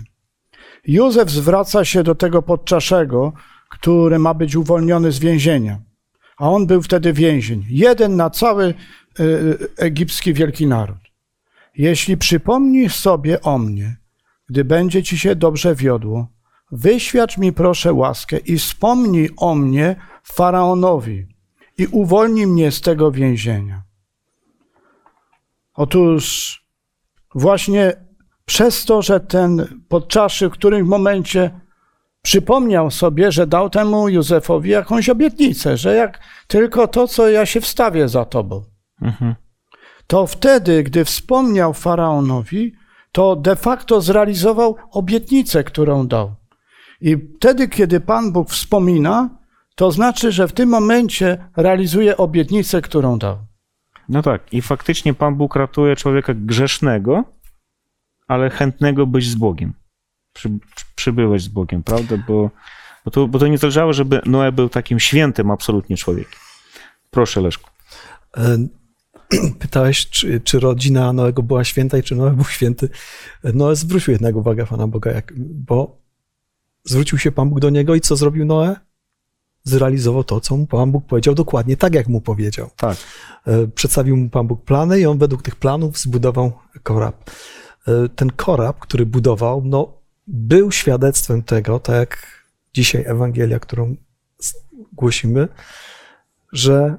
Józef 0.88 1.30
zwraca 1.30 1.86
się 1.86 2.04
do 2.04 2.16
tego 2.16 2.42
podczaszego, 2.42 3.34
który 3.70 4.20
ma 4.20 4.34
być 4.34 4.56
uwolniony 4.56 5.12
z 5.12 5.20
więzienia. 5.20 5.82
A 6.38 6.50
on 6.50 6.68
był 6.68 6.82
wtedy 6.82 7.14
więzień. 7.14 7.66
Jeden 7.70 8.16
na 8.16 8.30
cały 8.30 8.74
y, 9.20 9.58
egipski 9.78 10.34
wielki 10.34 10.68
naród. 10.68 10.98
Jeśli 11.78 12.18
przypomnisz 12.18 12.96
sobie 12.96 13.42
o 13.42 13.58
mnie, 13.58 13.98
gdy 14.50 14.66
będzie 14.66 15.04
ci 15.04 15.18
się 15.20 15.36
dobrze 15.36 15.76
wiodło, 15.76 16.28
wyświadcz 16.72 17.38
mi 17.38 17.54
proszę 17.54 17.94
łaskę 17.94 18.38
i 18.38 18.58
wspomnij 18.58 19.30
o 19.38 19.56
mnie 19.56 19.96
faraonowi 20.24 21.28
i 21.78 21.88
uwolnij 21.88 22.48
mnie 22.48 22.72
z 22.72 22.82
tego 22.82 23.12
więzienia. 23.12 23.84
Otóż 25.74 26.56
właśnie 27.36 27.94
przez 28.46 28.86
to, 28.86 29.02
że 29.02 29.20
ten 29.20 29.82
podczaszy 29.90 30.50
w 30.50 30.52
którymś 30.52 30.90
momencie 30.90 31.60
przypomniał 32.22 32.92
sobie, 32.92 33.32
że 33.32 33.48
dał 33.48 33.70
temu 33.70 34.10
Józefowi 34.10 34.70
jakąś 34.70 35.10
obietnicę, 35.10 35.78
że 35.78 35.96
jak 35.96 36.20
tylko 36.48 36.88
to, 36.88 37.08
co 37.08 37.30
ja 37.30 37.46
się 37.46 37.62
wstawię 37.62 38.10
za 38.10 38.26
tobą, 38.26 38.64
Mhm. 39.02 39.36
to 40.08 40.28
wtedy, 40.28 40.84
gdy 40.84 41.06
wspomniał 41.06 41.74
faraonowi, 41.74 42.74
to 43.16 43.36
de 43.36 43.56
facto 43.56 44.02
zrealizował 44.02 44.76
obietnicę, 44.92 45.64
którą 45.64 46.08
dał. 46.08 46.36
I 47.02 47.18
wtedy, 47.38 47.68
kiedy 47.68 48.00
Pan 48.00 48.32
Bóg 48.32 48.50
wspomina, 48.50 49.30
to 49.76 49.92
znaczy, 49.92 50.32
że 50.32 50.48
w 50.48 50.54
tym 50.54 50.70
momencie 50.70 51.50
realizuje 51.58 52.18
obietnicę, 52.18 52.82
którą 52.82 53.18
dał. 53.20 53.38
No 54.10 54.22
tak, 54.22 54.54
i 54.54 54.62
faktycznie 54.62 55.14
Pan 55.14 55.36
Bóg 55.36 55.56
ratuje 55.56 55.96
człowieka 55.96 56.34
grzesznego, 56.36 57.24
ale 58.28 58.50
chętnego 58.50 59.08
być 59.08 59.30
z 59.30 59.36
Bogiem. 59.36 59.74
Przy, 60.34 60.50
przy- 60.76 60.86
przybywać 60.96 61.42
z 61.42 61.48
Bogiem, 61.48 61.84
prawda? 61.84 62.16
Bo, 62.28 62.50
bo, 63.06 63.12
to, 63.12 63.28
bo 63.28 63.40
to 63.40 63.48
nie 63.48 63.58
zależało, 63.58 63.94
żeby 63.94 64.22
Noe 64.26 64.52
był 64.52 64.70
takim 64.70 65.00
świętym 65.00 65.52
absolutnie 65.52 65.98
człowiekiem. 65.98 66.40
Proszę, 67.12 67.42
Leszku. 67.42 67.70
Pytałeś, 69.60 70.10
czy, 70.10 70.40
czy 70.40 70.60
rodzina 70.60 71.14
Noego 71.14 71.44
była 71.44 71.64
święta 71.64 71.98
i 71.98 72.04
czy 72.04 72.16
Noe 72.16 72.32
był 72.32 72.46
święty. 72.46 72.90
Noe 73.44 73.76
zwrócił 73.76 74.12
jednak 74.12 74.36
uwagę 74.36 74.66
Pana 74.66 74.88
Boga, 74.88 75.12
jak, 75.12 75.34
bo 75.38 75.98
zwrócił 76.84 77.18
się 77.18 77.32
Pan 77.32 77.50
Bóg 77.50 77.60
do 77.60 77.70
niego 77.70 77.96
i 77.96 78.02
co 78.02 78.16
zrobił 78.16 78.46
Noe? 78.46 78.76
Zrealizował 79.64 80.24
to, 80.24 80.42
co 80.42 80.58
mu 80.58 80.68
Pan 80.68 80.92
Bóg 80.92 81.06
powiedział 81.06 81.36
dokładnie 81.36 81.78
tak, 81.78 81.96
jak 81.96 82.08
mu 82.08 82.22
powiedział. 82.22 82.70
Tak. 82.76 82.98
E, 83.48 83.68
Przedstawił 83.68 84.18
mu 84.18 84.30
Pan 84.30 84.48
Bóg 84.48 84.64
plany 84.64 85.00
i 85.00 85.06
on 85.06 85.18
według 85.18 85.42
tych 85.42 85.56
planów 85.56 85.98
zbudował 85.98 86.52
korab. 86.84 87.30
e, 87.88 88.10
ten 88.10 88.30
korab, 88.30 88.80
który 88.80 89.06
budował, 89.06 89.62
no, 89.66 89.94
był 90.28 90.72
świadectwem 90.72 91.44
tego, 91.44 91.80
tak 91.80 91.96
jak 91.96 92.28
dzisiaj 92.74 93.04
Ewangelia, 93.08 93.60
którą 93.60 93.96
głosimy, 94.94 95.48
że 96.54 96.98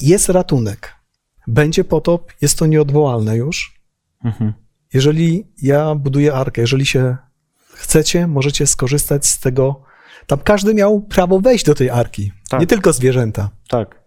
jest 0.00 0.28
ratunek. 0.28 1.01
Będzie 1.46 1.84
potop, 1.84 2.32
jest 2.40 2.58
to 2.58 2.66
nieodwołalne 2.66 3.36
już. 3.36 3.80
Mhm. 4.24 4.52
Jeżeli 4.94 5.46
ja 5.62 5.94
buduję 5.94 6.34
arkę, 6.34 6.60
jeżeli 6.60 6.86
się 6.86 7.16
chcecie, 7.74 8.26
możecie 8.26 8.66
skorzystać 8.66 9.26
z 9.26 9.40
tego. 9.40 9.82
Tam 10.26 10.38
każdy 10.38 10.74
miał 10.74 11.00
prawo 11.00 11.40
wejść 11.40 11.64
do 11.64 11.74
tej 11.74 11.90
arki. 11.90 12.32
Tak. 12.50 12.60
Nie 12.60 12.66
tylko 12.66 12.92
zwierzęta, 12.92 13.50
Tak. 13.68 14.02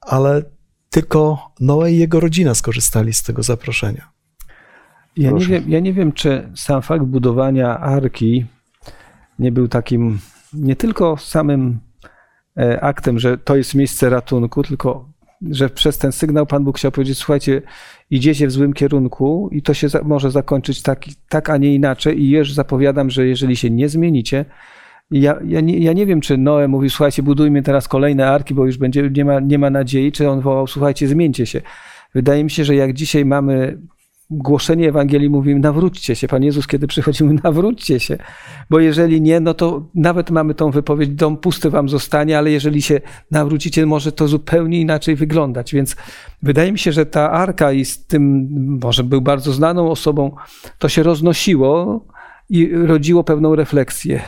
ale 0.00 0.42
tylko 0.90 1.52
Noe 1.60 1.92
i 1.92 1.98
jego 1.98 2.20
rodzina 2.20 2.54
skorzystali 2.54 3.12
z 3.12 3.22
tego 3.22 3.42
zaproszenia. 3.42 4.10
Ja 5.16 5.30
nie, 5.30 5.46
wiem, 5.46 5.64
ja 5.68 5.80
nie 5.80 5.92
wiem, 5.92 6.12
czy 6.12 6.52
sam 6.56 6.82
fakt 6.82 7.04
budowania 7.04 7.78
arki 7.78 8.46
nie 9.38 9.52
był 9.52 9.68
takim 9.68 10.18
nie 10.52 10.76
tylko 10.76 11.16
samym 11.16 11.80
e, 12.58 12.80
aktem, 12.80 13.18
że 13.18 13.38
to 13.38 13.56
jest 13.56 13.74
miejsce 13.74 14.10
ratunku, 14.10 14.62
tylko 14.62 15.09
że 15.50 15.70
przez 15.70 15.98
ten 15.98 16.12
sygnał 16.12 16.46
Pan 16.46 16.64
Bóg 16.64 16.78
chciał 16.78 16.92
powiedzieć: 16.92 17.18
Słuchajcie, 17.18 17.62
idziecie 18.10 18.46
w 18.46 18.52
złym 18.52 18.72
kierunku 18.72 19.48
i 19.52 19.62
to 19.62 19.74
się 19.74 19.86
może 20.04 20.30
zakończyć 20.30 20.82
tak, 20.82 21.04
tak, 21.28 21.50
a 21.50 21.56
nie 21.56 21.74
inaczej. 21.74 22.22
I 22.22 22.30
już 22.30 22.52
zapowiadam, 22.52 23.10
że 23.10 23.26
jeżeli 23.26 23.56
się 23.56 23.70
nie 23.70 23.88
zmienicie, 23.88 24.44
ja, 25.10 25.38
ja, 25.46 25.60
nie, 25.60 25.78
ja 25.78 25.92
nie 25.92 26.06
wiem, 26.06 26.20
czy 26.20 26.36
Noe 26.36 26.68
mówił: 26.68 26.90
Słuchajcie, 26.90 27.22
budujmy 27.22 27.62
teraz 27.62 27.88
kolejne 27.88 28.28
arki, 28.28 28.54
bo 28.54 28.66
już 28.66 28.78
będzie, 28.78 29.10
nie, 29.10 29.24
ma, 29.24 29.40
nie 29.40 29.58
ma 29.58 29.70
nadziei, 29.70 30.12
czy 30.12 30.28
on 30.28 30.40
wołał: 30.40 30.66
Słuchajcie, 30.66 31.08
zmieńcie 31.08 31.46
się. 31.46 31.60
Wydaje 32.14 32.44
mi 32.44 32.50
się, 32.50 32.64
że 32.64 32.74
jak 32.74 32.92
dzisiaj 32.92 33.24
mamy 33.24 33.78
głoszenie 34.30 34.88
Ewangelii, 34.88 35.30
mówimy 35.30 35.60
nawróćcie 35.60 36.16
się. 36.16 36.28
Pan 36.28 36.42
Jezus, 36.42 36.66
kiedy 36.66 36.86
przychodził, 36.86 37.32
nawróćcie 37.44 38.00
się. 38.00 38.18
Bo 38.70 38.80
jeżeli 38.80 39.20
nie, 39.20 39.40
no 39.40 39.54
to 39.54 39.86
nawet 39.94 40.30
mamy 40.30 40.54
tą 40.54 40.70
wypowiedź, 40.70 41.10
dom 41.10 41.36
pusty 41.36 41.70
wam 41.70 41.88
zostanie, 41.88 42.38
ale 42.38 42.50
jeżeli 42.50 42.82
się 42.82 43.00
nawrócicie, 43.30 43.86
może 43.86 44.12
to 44.12 44.28
zupełnie 44.28 44.80
inaczej 44.80 45.16
wyglądać. 45.16 45.72
Więc 45.74 45.96
wydaje 46.42 46.72
mi 46.72 46.78
się, 46.78 46.92
że 46.92 47.06
ta 47.06 47.30
arka 47.30 47.72
i 47.72 47.84
z 47.84 48.06
tym, 48.06 48.48
może 48.82 49.04
był 49.04 49.20
bardzo 49.20 49.52
znaną 49.52 49.90
osobą, 49.90 50.36
to 50.78 50.88
się 50.88 51.02
roznosiło 51.02 52.00
i 52.50 52.70
rodziło 52.72 53.24
pewną 53.24 53.54
refleksję. 53.54 54.20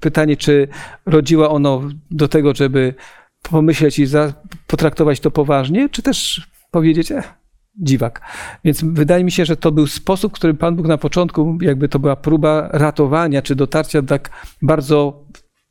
Pytanie, 0.00 0.36
czy 0.36 0.68
rodziła 1.06 1.50
ono 1.50 1.82
do 2.10 2.28
tego, 2.28 2.54
żeby 2.54 2.94
pomyśleć 3.42 3.98
i 3.98 4.06
za, 4.06 4.32
potraktować 4.66 5.20
to 5.20 5.30
poważnie, 5.30 5.88
czy 5.88 6.02
też 6.02 6.48
powiedzieć, 6.70 7.12
eh, 7.12 7.39
dziwak. 7.78 8.20
Więc 8.64 8.84
wydaje 8.84 9.24
mi 9.24 9.32
się, 9.32 9.44
że 9.44 9.56
to 9.56 9.72
był 9.72 9.86
sposób, 9.86 10.32
który 10.32 10.54
Pan 10.54 10.76
Bóg 10.76 10.86
na 10.86 10.98
początku, 10.98 11.58
jakby 11.60 11.88
to 11.88 11.98
była 11.98 12.16
próba 12.16 12.68
ratowania, 12.72 13.42
czy 13.42 13.56
dotarcia 13.56 14.02
w 14.02 14.06
tak 14.06 14.30
bardzo 14.62 15.24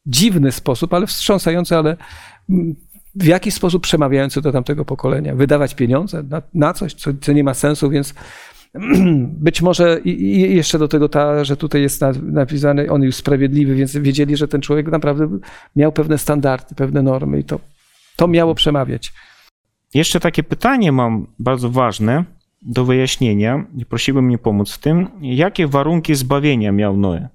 dziwny 0.05 0.51
sposób, 0.51 0.93
ale 0.93 1.07
wstrząsający, 1.07 1.77
ale 1.77 1.97
w 3.15 3.25
jakiś 3.25 3.53
sposób 3.53 3.83
przemawiający 3.83 4.41
do 4.41 4.51
tamtego 4.51 4.85
pokolenia. 4.85 5.35
Wydawać 5.35 5.75
pieniądze 5.75 6.23
na, 6.23 6.41
na 6.53 6.73
coś, 6.73 6.93
co, 6.93 7.11
co 7.21 7.33
nie 7.33 7.43
ma 7.43 7.53
sensu, 7.53 7.89
więc 7.89 8.13
być 9.47 9.61
może 9.61 9.99
i, 10.03 10.09
i 10.25 10.55
jeszcze 10.55 10.79
do 10.79 10.87
tego 10.87 11.09
ta, 11.09 11.43
że 11.43 11.57
tutaj 11.57 11.81
jest 11.81 12.01
na- 12.01 12.13
napisane, 12.23 12.89
on 12.89 13.03
jest 13.03 13.17
sprawiedliwy, 13.19 13.75
więc 13.75 13.97
wiedzieli, 13.97 14.37
że 14.37 14.47
ten 14.47 14.61
człowiek 14.61 14.87
naprawdę 14.87 15.39
miał 15.75 15.91
pewne 15.91 16.17
standardy, 16.17 16.75
pewne 16.75 17.01
normy 17.01 17.39
i 17.39 17.43
to, 17.43 17.59
to 18.15 18.27
miało 18.27 18.55
przemawiać. 18.55 19.13
Jeszcze 19.93 20.19
takie 20.19 20.43
pytanie 20.43 20.91
mam 20.91 21.27
bardzo 21.39 21.69
ważne 21.69 22.25
do 22.61 22.85
wyjaśnienia 22.85 23.65
i 23.77 23.85
prosiłbym 23.85 24.25
mnie 24.25 24.37
pomóc 24.37 24.71
w 24.71 24.77
tym. 24.77 25.07
Jakie 25.21 25.67
warunki 25.67 26.15
zbawienia 26.15 26.71
miał 26.71 26.97
Noe? 26.97 27.29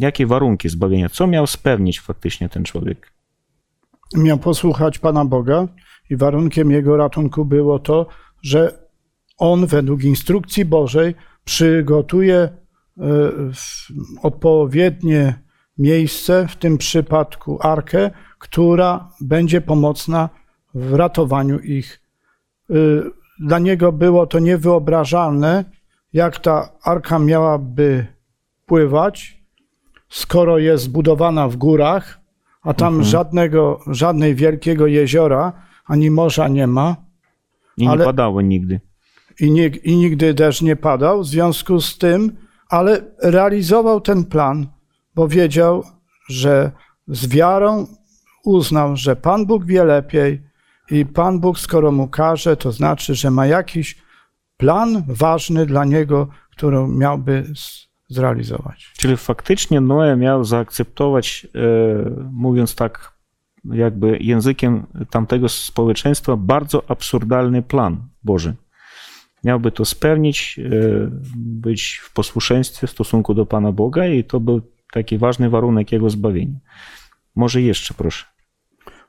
Jakie 0.00 0.26
warunki 0.26 0.68
zbawienia? 0.68 1.08
Co 1.08 1.26
miał 1.26 1.46
spełnić 1.46 2.00
faktycznie 2.00 2.48
ten 2.48 2.64
człowiek? 2.64 3.12
Miał 4.16 4.38
posłuchać 4.38 4.98
Pana 4.98 5.24
Boga 5.24 5.68
i 6.10 6.16
warunkiem 6.16 6.70
jego 6.70 6.96
ratunku 6.96 7.44
było 7.44 7.78
to, 7.78 8.06
że 8.42 8.88
on 9.38 9.66
według 9.66 10.04
instrukcji 10.04 10.64
Bożej 10.64 11.14
przygotuje 11.44 12.36
e, 12.36 12.52
odpowiednie 14.22 15.34
miejsce, 15.78 16.48
w 16.48 16.56
tym 16.56 16.78
przypadku 16.78 17.58
arkę, 17.62 18.10
która 18.38 19.10
będzie 19.20 19.60
pomocna 19.60 20.28
w 20.74 20.94
ratowaniu 20.94 21.58
ich. 21.58 22.00
E, 22.70 22.74
Dla 23.40 23.58
niego 23.58 23.92
było 23.92 24.26
to 24.26 24.38
niewyobrażalne, 24.38 25.64
jak 26.12 26.38
ta 26.38 26.68
arka 26.82 27.18
miałaby 27.18 28.06
pływać, 28.66 29.40
skoro 30.08 30.58
jest 30.58 30.84
zbudowana 30.84 31.48
w 31.48 31.56
górach, 31.56 32.20
a 32.62 32.74
tam 32.74 33.02
żadnego, 33.04 33.80
żadnej 33.86 34.34
wielkiego 34.34 34.86
jeziora 34.86 35.52
ani 35.86 36.10
morza 36.10 36.48
nie 36.48 36.66
ma 36.66 36.96
I 37.76 37.82
nie 37.82 37.90
Ale- 37.90 38.04
padało 38.04 38.40
nigdy. 38.40 38.80
i, 39.40 39.50
nie, 39.50 39.66
i 39.66 39.96
nigdy 39.96 40.34
deszcz 40.34 40.62
nie 40.62 40.76
padał. 40.76 41.20
W 41.22 41.26
związku 41.26 41.80
z 41.80 41.98
tym, 41.98 42.36
ale 42.68 43.00
realizował 43.22 44.00
ten 44.00 44.24
plan, 44.24 44.66
bo 45.14 45.28
wiedział, 45.28 45.84
że 46.28 46.70
z 47.08 47.26
wiarą 47.28 47.86
uznał, 48.44 48.96
że 48.96 49.16
Pan 49.16 49.46
Bóg 49.46 49.64
wie 49.64 49.84
lepiej 49.84 50.42
i 50.90 51.06
Pan 51.06 51.40
Bóg, 51.40 51.58
skoro 51.58 51.92
mu 51.92 52.08
każe, 52.08 52.56
to 52.56 52.72
znaczy, 52.72 53.14
że 53.14 53.30
ma 53.30 53.46
jakiś 53.46 53.98
plan 54.56 55.04
ważny 55.08 55.66
dla 55.66 55.84
niego, 55.84 56.28
który 56.50 56.88
miałby 56.88 57.52
zrealizować. 58.08 58.92
Czyli 58.98 59.16
faktycznie 59.16 59.80
Noe 59.80 60.16
miał 60.16 60.44
zaakceptować, 60.44 61.46
e, 61.54 61.58
mówiąc 62.32 62.74
tak 62.74 63.12
jakby 63.64 64.18
językiem 64.20 64.86
tamtego 65.10 65.48
społeczeństwa, 65.48 66.36
bardzo 66.36 66.90
absurdalny 66.90 67.62
plan 67.62 68.08
Boży. 68.22 68.54
Miałby 69.44 69.72
to 69.72 69.84
spełnić, 69.84 70.58
e, 70.58 70.70
być 71.36 72.00
w 72.02 72.12
posłuszeństwie 72.12 72.86
w 72.86 72.90
stosunku 72.90 73.34
do 73.34 73.46
Pana 73.46 73.72
Boga 73.72 74.06
i 74.06 74.24
to 74.24 74.40
był 74.40 74.60
taki 74.92 75.18
ważny 75.18 75.50
warunek 75.50 75.92
jego 75.92 76.10
zbawienia. 76.10 76.58
Może 77.36 77.62
jeszcze, 77.62 77.94
proszę. 77.94 78.29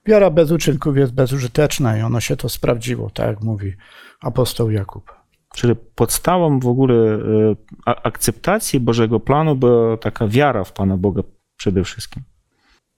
Wiara 0.05 0.29
bez 0.29 0.51
uczynków 0.51 0.97
jest 0.97 1.13
bezużyteczna 1.13 1.97
i 1.97 2.01
ono 2.01 2.19
się 2.19 2.35
to 2.37 2.49
sprawdziło, 2.49 3.09
tak 3.09 3.27
jak 3.27 3.41
mówi 3.41 3.73
apostoł 4.21 4.71
Jakub. 4.71 5.11
Czyli 5.53 5.75
podstawą 5.95 6.59
w 6.59 6.67
ogóle 6.67 6.95
e, 6.95 8.05
akceptacji 8.05 8.79
Bożego 8.79 9.19
planu 9.19 9.55
była 9.55 9.97
taka 9.97 10.27
wiara 10.27 10.63
w 10.63 10.73
Pana 10.73 10.97
Boga 10.97 11.21
przede 11.57 11.83
wszystkim. 11.83 12.23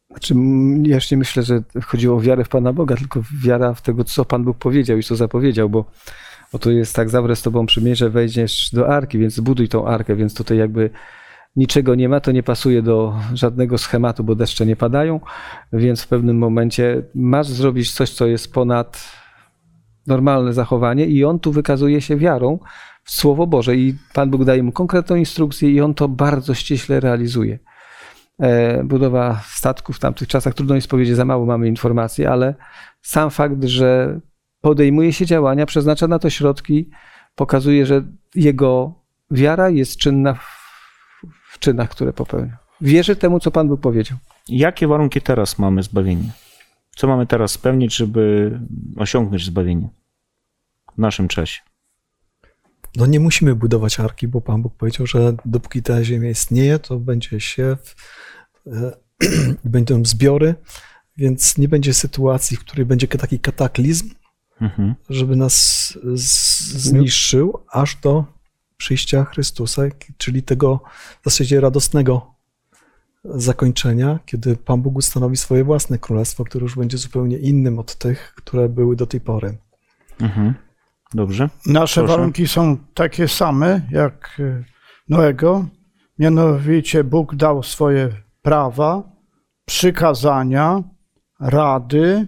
Znaczy, 0.09 0.35
ja 0.83 0.95
już 0.95 1.11
nie 1.11 1.17
myślę, 1.17 1.43
że 1.43 1.63
chodziło 1.85 2.17
o 2.17 2.21
wiarę 2.21 2.43
w 2.43 2.49
Pana 2.49 2.73
Boga, 2.73 2.95
tylko 2.95 3.21
wiara 3.43 3.73
w 3.73 3.81
tego, 3.81 4.03
co 4.03 4.25
Pan 4.25 4.43
Bóg 4.43 4.57
powiedział 4.57 4.97
i 4.97 5.03
co 5.03 5.15
zapowiedział, 5.15 5.69
bo, 5.69 5.85
bo 6.51 6.59
tu 6.59 6.71
jest 6.71 6.95
tak, 6.95 7.09
zawrę 7.09 7.35
z 7.35 7.41
Tobą 7.41 7.65
przymierze, 7.65 8.09
wejdziesz 8.09 8.69
do 8.73 8.89
arki, 8.89 9.17
więc 9.17 9.33
zbuduj 9.33 9.69
tą 9.69 9.87
arkę, 9.87 10.15
więc 10.15 10.33
tutaj 10.33 10.57
jakby 10.57 10.89
niczego 11.55 11.95
nie 11.95 12.09
ma, 12.09 12.19
to 12.19 12.31
nie 12.31 12.43
pasuje 12.43 12.81
do 12.81 13.15
żadnego 13.33 13.77
schematu, 13.77 14.23
bo 14.23 14.35
deszcze 14.35 14.65
nie 14.65 14.75
padają, 14.75 15.19
więc 15.73 16.01
w 16.01 16.07
pewnym 16.07 16.37
momencie 16.37 17.03
masz 17.15 17.47
zrobić 17.47 17.91
coś, 17.91 18.09
co 18.09 18.27
jest 18.27 18.53
ponad 18.53 19.11
normalne 20.07 20.53
zachowanie 20.53 21.05
i 21.05 21.23
on 21.23 21.39
tu 21.39 21.51
wykazuje 21.51 22.01
się 22.01 22.17
wiarą 22.17 22.59
w 23.03 23.11
Słowo 23.11 23.47
Boże 23.47 23.75
i 23.75 23.95
Pan 24.13 24.29
Bóg 24.29 24.43
daje 24.43 24.63
mu 24.63 24.71
konkretną 24.71 25.15
instrukcję 25.15 25.71
i 25.71 25.81
on 25.81 25.93
to 25.93 26.07
bardzo 26.07 26.53
ściśle 26.53 26.99
realizuje 26.99 27.59
e, 28.39 28.83
budowa 28.83 29.41
statków 29.45 29.95
w 29.95 29.99
tamtych 29.99 30.27
czasach. 30.27 30.53
Trudno 30.53 30.75
jest 30.75 30.87
powiedzieć, 30.87 31.15
za 31.15 31.25
mało 31.25 31.45
mamy 31.45 31.67
informacji, 31.67 32.25
ale 32.25 32.55
sam 33.01 33.29
fakt, 33.29 33.63
że 33.63 34.19
podejmuje 34.61 35.13
się 35.13 35.25
działania, 35.25 35.65
przeznacza 35.65 36.07
na 36.07 36.19
to 36.19 36.29
środki, 36.29 36.89
pokazuje, 37.35 37.85
że 37.85 38.03
jego 38.35 38.93
wiara 39.31 39.69
jest 39.69 39.97
czynna 39.97 40.33
w, 40.33 40.62
czynach, 41.63 41.89
które 41.89 42.13
popełnia. 42.13 42.57
Wierzy 42.81 43.15
temu, 43.15 43.39
co 43.39 43.51
Pan 43.51 43.67
Bóg 43.67 43.81
powiedział. 43.81 44.17
Jakie 44.49 44.87
warunki 44.87 45.21
teraz 45.21 45.59
mamy 45.59 45.83
zbawienia? 45.83 46.31
Co 46.95 47.07
mamy 47.07 47.27
teraz 47.27 47.51
spełnić, 47.51 47.95
żeby 47.95 48.51
osiągnąć 48.97 49.45
zbawienie 49.45 49.89
w 50.95 50.97
naszym 50.97 51.27
czasie? 51.27 51.61
No 52.95 53.05
nie 53.05 53.19
musimy 53.19 53.55
budować 53.55 53.99
arki, 53.99 54.27
bo 54.27 54.41
Pan 54.41 54.61
Bóg 54.61 54.75
powiedział, 54.75 55.07
że 55.07 55.33
dopóki 55.45 55.83
ta 55.83 56.03
ziemia 56.03 56.29
istnieje, 56.29 56.79
to 56.79 56.99
będzie 56.99 57.39
siew, 57.39 57.95
e, 58.67 58.91
będą 59.65 60.05
zbiory, 60.05 60.55
więc 61.17 61.57
nie 61.57 61.67
będzie 61.67 61.93
sytuacji, 61.93 62.57
w 62.57 62.59
której 62.59 62.85
będzie 62.85 63.07
taki 63.07 63.39
kataklizm, 63.39 64.09
Mhm. 64.61 64.95
żeby 65.09 65.35
nas 65.35 65.53
z- 66.15 66.59
zniszczył 66.77 67.59
aż 67.71 67.95
do 67.95 68.25
przyjścia 68.83 69.23
Chrystusa, 69.23 69.81
czyli 70.17 70.43
tego 70.43 70.79
w 71.21 71.23
zasadzie 71.23 71.61
radosnego 71.61 72.33
zakończenia, 73.25 74.19
kiedy 74.25 74.55
Pan 74.55 74.81
Bóg 74.81 74.95
ustanowi 74.95 75.37
swoje 75.37 75.63
własne 75.63 75.97
królestwo, 75.99 76.43
które 76.43 76.63
już 76.63 76.75
będzie 76.75 76.97
zupełnie 76.97 77.37
innym 77.37 77.79
od 77.79 77.95
tych, 77.95 78.33
które 78.35 78.69
były 78.69 78.95
do 78.95 79.07
tej 79.07 79.21
pory. 79.21 79.57
Mhm. 80.21 80.53
Dobrze. 81.13 81.49
Nasze 81.65 82.01
Proszę. 82.01 82.17
warunki 82.17 82.47
są 82.47 82.77
takie 82.93 83.27
same 83.27 83.81
jak 83.91 84.35
y, 84.39 84.63
Noego. 85.09 85.65
Mianowicie 86.19 87.03
Bóg 87.03 87.35
dał 87.35 87.63
swoje 87.63 88.09
prawa, 88.41 89.03
przykazania, 89.65 90.83
rady, 91.39 92.27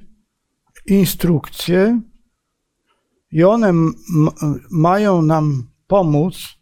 instrukcje 0.85 2.01
i 3.31 3.43
one 3.43 3.73
mają 4.71 5.21
nam 5.21 5.74
pomóc 5.88 6.57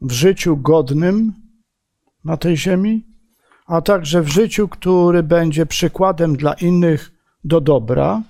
w 0.00 0.12
życiu 0.12 0.56
godnym 0.56 1.32
na 2.24 2.36
tej 2.36 2.56
ziemi, 2.56 3.06
a 3.66 3.80
także 3.80 4.22
w 4.22 4.28
życiu, 4.28 4.68
który 4.68 5.22
będzie 5.22 5.66
przykładem 5.66 6.36
dla 6.36 6.54
innych 6.54 7.12
do 7.44 7.60
dobra 7.60 8.22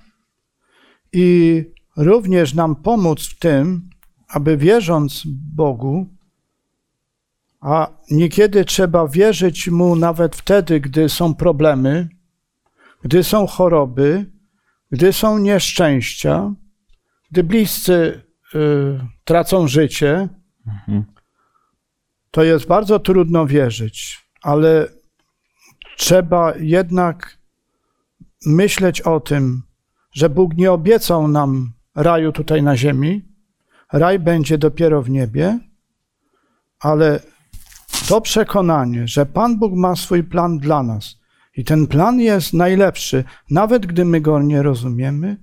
i 1.13 1.63
również 1.97 2.53
nam 2.53 2.75
pomóc 2.75 3.27
w 3.27 3.39
tym, 3.39 3.89
aby 4.27 4.57
wierząc 4.57 5.23
Bogu, 5.55 6.07
a 7.61 7.87
niekiedy 8.11 8.65
trzeba 8.65 9.07
wierzyć 9.07 9.67
Mu 9.67 9.95
nawet 9.95 10.35
wtedy, 10.35 10.79
gdy 10.79 11.09
są 11.09 11.35
problemy, 11.35 12.09
gdy 13.03 13.23
są 13.23 13.47
choroby, 13.47 14.25
gdy 14.91 15.13
są 15.13 15.37
nieszczęścia, 15.37 16.53
gdy 17.31 17.43
bliscy 17.43 18.23
y, 18.55 18.99
tracą 19.29 19.67
życie, 19.67 20.29
to 22.31 22.43
jest 22.43 22.67
bardzo 22.67 22.99
trudno 22.99 23.45
wierzyć, 23.45 24.25
ale 24.41 24.87
trzeba 25.97 26.53
jednak 26.59 27.37
myśleć 28.45 29.01
o 29.01 29.19
tym, 29.19 29.63
że 30.11 30.29
Bóg 30.29 30.57
nie 30.57 30.71
obiecał 30.71 31.27
nam 31.27 31.73
raju 31.95 32.31
tutaj 32.31 32.63
na 32.63 32.77
ziemi. 32.77 33.25
Raj 33.93 34.19
będzie 34.19 34.57
dopiero 34.57 35.01
w 35.01 35.09
niebie, 35.09 35.59
ale 36.79 37.19
to 38.07 38.21
przekonanie, 38.21 39.07
że 39.07 39.25
Pan 39.25 39.59
Bóg 39.59 39.73
ma 39.73 39.95
swój 39.95 40.23
plan 40.23 40.57
dla 40.57 40.83
nas 40.83 41.19
i 41.57 41.63
ten 41.63 41.87
plan 41.87 42.19
jest 42.19 42.53
najlepszy, 42.53 43.23
nawet 43.49 43.85
gdy 43.85 44.05
my 44.05 44.21
go 44.21 44.41
nie 44.41 44.63
rozumiemy, 44.63 45.37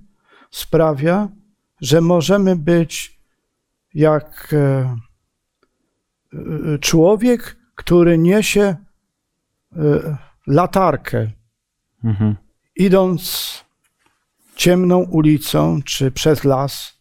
sprawia, 0.51 1.29
że 1.81 2.01
możemy 2.01 2.55
być 2.55 3.16
jak 3.97 4.53
e, 4.53 4.95
e, 6.33 6.79
człowiek, 6.79 7.57
który 7.75 8.17
niesie 8.17 8.61
e, 8.61 10.17
latarkę, 10.47 11.31
Mhm. 12.03 12.35
idąc 12.75 13.65
ciemną 14.55 14.97
ulicą 15.03 15.81
czy 15.85 16.11
przez 16.11 16.43
las, 16.43 16.99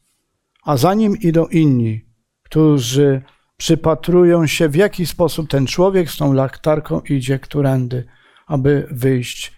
a 0.65 0.77
za 0.77 0.95
nim 0.95 1.17
idą 1.17 1.47
inni, 1.47 2.05
którzy 2.43 3.23
przypatrują 3.57 4.47
się, 4.47 4.69
w 4.69 4.75
jaki 4.75 5.07
sposób 5.07 5.51
ten 5.51 5.67
człowiek 5.67 6.11
z 6.11 6.17
tą 6.17 6.33
latarką 6.33 7.01
idzie 7.01 7.39
którędy, 7.39 8.05
aby 8.47 8.89
wyjść 8.91 9.53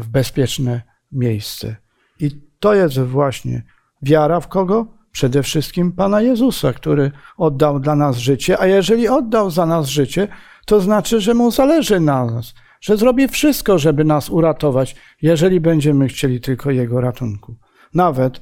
w 0.00 0.08
bezpieczne 0.08 0.82
miejsce. 1.12 1.76
I 2.20 2.30
to 2.60 2.74
jest 2.74 2.98
właśnie 2.98 3.62
wiara 4.02 4.40
w 4.40 4.48
kogo? 4.48 4.86
Przede 5.14 5.42
wszystkim 5.42 5.92
Pana 5.92 6.20
Jezusa, 6.22 6.72
który 6.72 7.10
oddał 7.36 7.80
dla 7.80 7.94
nas 7.96 8.16
życie, 8.16 8.60
a 8.60 8.66
jeżeli 8.66 9.08
oddał 9.08 9.50
za 9.50 9.66
nas 9.66 9.88
życie, 9.88 10.28
to 10.66 10.80
znaczy, 10.80 11.20
że 11.20 11.34
mu 11.34 11.50
zależy 11.50 12.00
na 12.00 12.24
nas, 12.24 12.54
że 12.80 12.96
zrobi 12.96 13.28
wszystko, 13.28 13.78
żeby 13.78 14.04
nas 14.04 14.30
uratować, 14.30 14.96
jeżeli 15.22 15.60
będziemy 15.60 16.08
chcieli 16.08 16.40
tylko 16.40 16.70
Jego 16.70 17.00
ratunku. 17.00 17.56
Nawet 17.94 18.40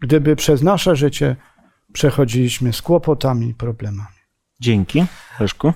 gdyby 0.00 0.36
przez 0.36 0.62
nasze 0.62 0.96
życie 0.96 1.36
przechodziliśmy 1.92 2.72
z 2.72 2.82
kłopotami 2.82 3.48
i 3.48 3.54
problemami. 3.54 4.18
Dzięki. 4.60 5.04
Leszku? 5.40 5.72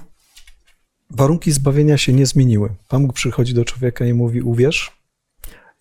Warunki 1.10 1.52
zbawienia 1.52 1.98
się 1.98 2.12
nie 2.12 2.26
zmieniły. 2.26 2.74
Pan 2.88 3.06
Bóg 3.06 3.16
przychodzi 3.16 3.54
do 3.54 3.64
człowieka 3.64 4.06
i 4.06 4.12
mówi: 4.12 4.42
Uwierz, 4.42 4.92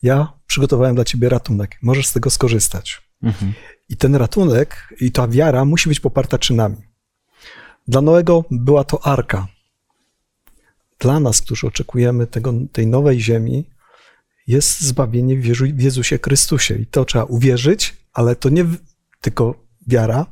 ja 0.04 0.34
przygotowałem 0.48 0.96
dla 0.96 1.06
ciebie 1.06 1.30
ratunek, 1.30 1.78
możesz 1.82 2.08
z 2.08 2.14
tego 2.14 2.30
skorzystać. 2.30 3.02
Mhm. 3.24 3.54
I 3.92 3.98
ten 3.98 4.16
ratunek 4.16 4.94
i 5.02 5.12
ta 5.12 5.28
wiara 5.28 5.66
musi 5.66 5.90
być 5.90 6.00
poparta 6.00 6.38
czynami. 6.38 6.78
Dla 7.88 8.02
Noego 8.02 8.46
była 8.52 8.84
to 8.84 9.06
arka. 9.06 9.48
Dla 11.00 11.20
nas, 11.20 11.42
którzy 11.42 11.68
oczekujemy 11.68 12.28
tego, 12.28 12.54
tej 12.72 12.88
nowej 12.88 13.22
ziemi, 13.22 13.66
jest 14.48 14.82
zbawienie 14.82 15.38
w 15.38 15.46
Jezu- 15.46 15.76
w 15.76 15.82
Jezusie 15.82 16.20
Chrystusie. 16.26 16.76
I 16.76 16.86
to 16.86 17.06
trzeba 17.06 17.24
uwierzyć, 17.26 17.98
ale 18.14 18.36
to 18.36 18.50
nie 18.50 18.66
tylko 19.22 19.56
wiara, 19.88 20.26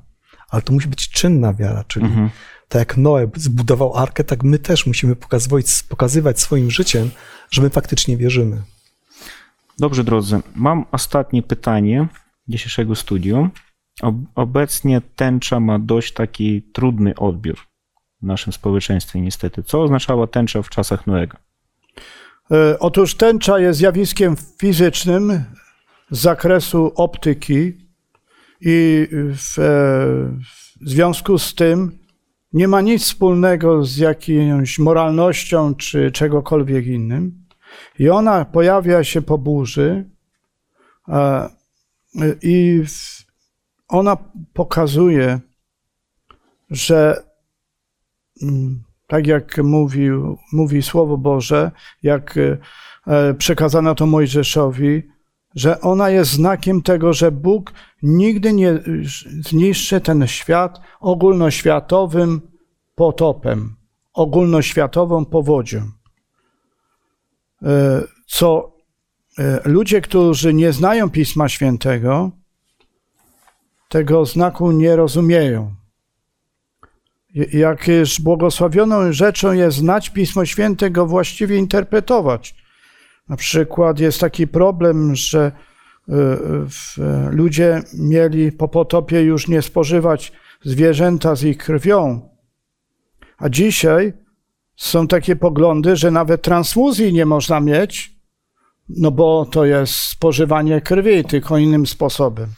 ale 0.50 0.62
to 0.62 0.74
musi 0.74 0.88
być 0.88 1.10
czynna 1.10 1.54
wiara, 1.54 1.84
czyli 1.84 2.06
Mhm. 2.06 2.30
tak 2.70 2.80
jak 2.80 2.98
Noe 2.98 3.28
zbudował 3.36 3.98
arkę, 3.98 4.24
tak 4.24 4.44
my 4.44 4.60
też 4.60 4.86
musimy 4.86 5.16
pokazywać, 5.16 5.84
pokazywać 5.90 6.40
swoim 6.40 6.72
życiem, 6.72 7.12
że 7.52 7.62
my 7.62 7.70
faktycznie 7.70 8.18
wierzymy. 8.18 8.62
Dobrze, 9.80 10.04
drodzy. 10.04 10.40
Mam 10.56 10.86
ostatnie 10.92 11.44
pytanie 11.44 12.08
dzisiejszego 12.50 12.96
studium. 12.96 13.52
Ob- 14.02 14.26
Obecnie 14.36 15.02
tęcza 15.16 15.60
ma 15.60 15.80
dość 15.80 16.14
taki 16.14 16.62
trudny 16.62 17.16
odbiór 17.16 17.58
w 18.22 18.26
naszym 18.26 18.54
społeczeństwie, 18.54 19.22
niestety. 19.22 19.64
Co 19.64 19.82
oznaczała 19.82 20.28
tęcza 20.28 20.62
w 20.62 20.70
czasach 20.70 21.08
Noego? 21.08 21.38
E, 22.52 22.80
Otóż 22.80 23.16
tęcza 23.16 23.60
jest 23.60 23.80
zjawiskiem 23.80 24.36
fizycznym 24.62 25.44
z 26.12 26.20
zakresu 26.20 26.92
optyki 26.96 27.74
i 28.62 29.08
w, 29.12 29.60
e, 29.60 29.64
w 30.82 30.90
związku 30.90 31.38
z 31.38 31.56
tym 31.56 32.00
nie 32.54 32.68
ma 32.68 32.82
nic 32.82 33.04
wspólnego 33.04 33.86
z 33.86 33.98
jakąś 33.98 34.80
moralnością 34.80 35.76
czy 35.76 36.12
czegokolwiek 36.12 36.86
innym. 36.88 37.46
I 38.00 38.10
ona 38.10 38.46
pojawia 38.46 39.04
się 39.04 39.22
po 39.22 39.38
burzy 39.38 40.10
e, 41.08 41.50
i 42.42 42.84
ona 43.88 44.18
pokazuje, 44.54 45.40
że 46.70 47.24
mm, 48.42 48.84
tak 49.08 49.28
jak 49.28 49.58
mówi 50.54 50.82
Słowo 50.82 51.18
Boże, 51.18 51.72
jak 52.04 52.36
e, 53.08 53.34
przekazano 53.34 53.96
to 53.96 54.06
Mojżeszowi, 54.06 55.04
że 55.56 55.82
ona 55.82 56.10
jest 56.10 56.32
znakiem 56.32 56.82
tego, 56.82 57.14
że 57.14 57.32
Bóg 57.32 57.74
nigdy 58.04 58.54
nie 58.54 58.80
zniszczy 59.42 60.02
ten 60.02 60.28
świat 60.28 60.82
ogólnoświatowym 61.00 62.42
potopem, 62.96 63.76
ogólnoświatową 64.14 65.26
powodzią. 65.26 65.92
E, 67.62 68.02
Co 68.28 68.79
ludzie, 69.66 70.02
którzy 70.02 70.54
nie 70.54 70.72
znają 70.72 71.10
Pisma 71.10 71.50
Świętego, 71.50 72.32
tego 73.90 74.26
znaku 74.26 74.72
nie 74.72 74.96
rozumieją. 74.96 75.74
Jakież 77.54 78.22
błogosławioną 78.22 79.12
rzeczą 79.14 79.52
jest 79.54 79.78
znać 79.78 80.10
Pismo 80.10 80.46
Święte, 80.46 80.92
go 80.92 81.06
właściwie 81.06 81.58
interpretować. 81.58 82.56
Na 83.30 83.36
przykład 83.38 84.00
jest 84.00 84.20
taki 84.20 84.48
problem, 84.48 85.16
że 85.16 85.48
y, 85.48 86.12
w- 86.70 86.98
ludzie 87.32 87.82
mieli 87.94 88.52
po 88.52 88.68
potopie 88.68 89.22
już 89.22 89.48
nie 89.48 89.62
spożywać 89.62 90.32
zwierzęta 90.64 91.36
z 91.36 91.44
ich 91.44 91.58
krwią. 91.58 92.30
A 93.38 93.50
dzisiaj 93.50 94.14
są 94.76 95.08
takie 95.08 95.36
poglądy, 95.36 95.96
że 95.96 96.12
nawet 96.12 96.42
transfuzji 96.42 97.14
nie 97.14 97.26
można 97.26 97.60
mieć, 97.60 98.19
no 98.98 99.12
bo 99.12 99.46
to 99.46 99.66
jest 99.66 99.94
spożywanie 99.94 100.82
krwi, 100.82 101.24
tylko 101.24 101.58
innym 101.58 101.88
sposobem. 101.88 102.50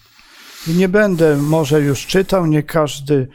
I 0.68 0.72
nie 0.72 0.90
będę 0.90 1.38
może 1.38 1.82
już 1.82 2.08
czytał, 2.08 2.46
nie 2.46 2.64
każdy 2.64 3.28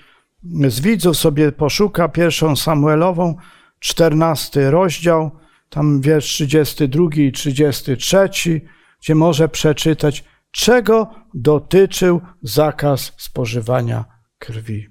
z 0.68 0.80
widzów 0.80 1.16
sobie 1.16 1.52
poszuka 1.52 2.08
pierwszą 2.08 2.56
Samuelową, 2.56 3.34
14 3.80 4.70
rozdział, 4.70 5.30
tam 5.68 6.00
wiersz 6.00 6.26
32 6.26 7.04
i 7.14 7.32
33, 7.32 8.28
gdzie 9.00 9.14
może 9.14 9.48
przeczytać, 9.48 10.24
czego 10.50 11.10
dotyczył 11.34 12.20
zakaz 12.42 13.12
spożywania 13.16 14.04
krwi. 14.38 14.86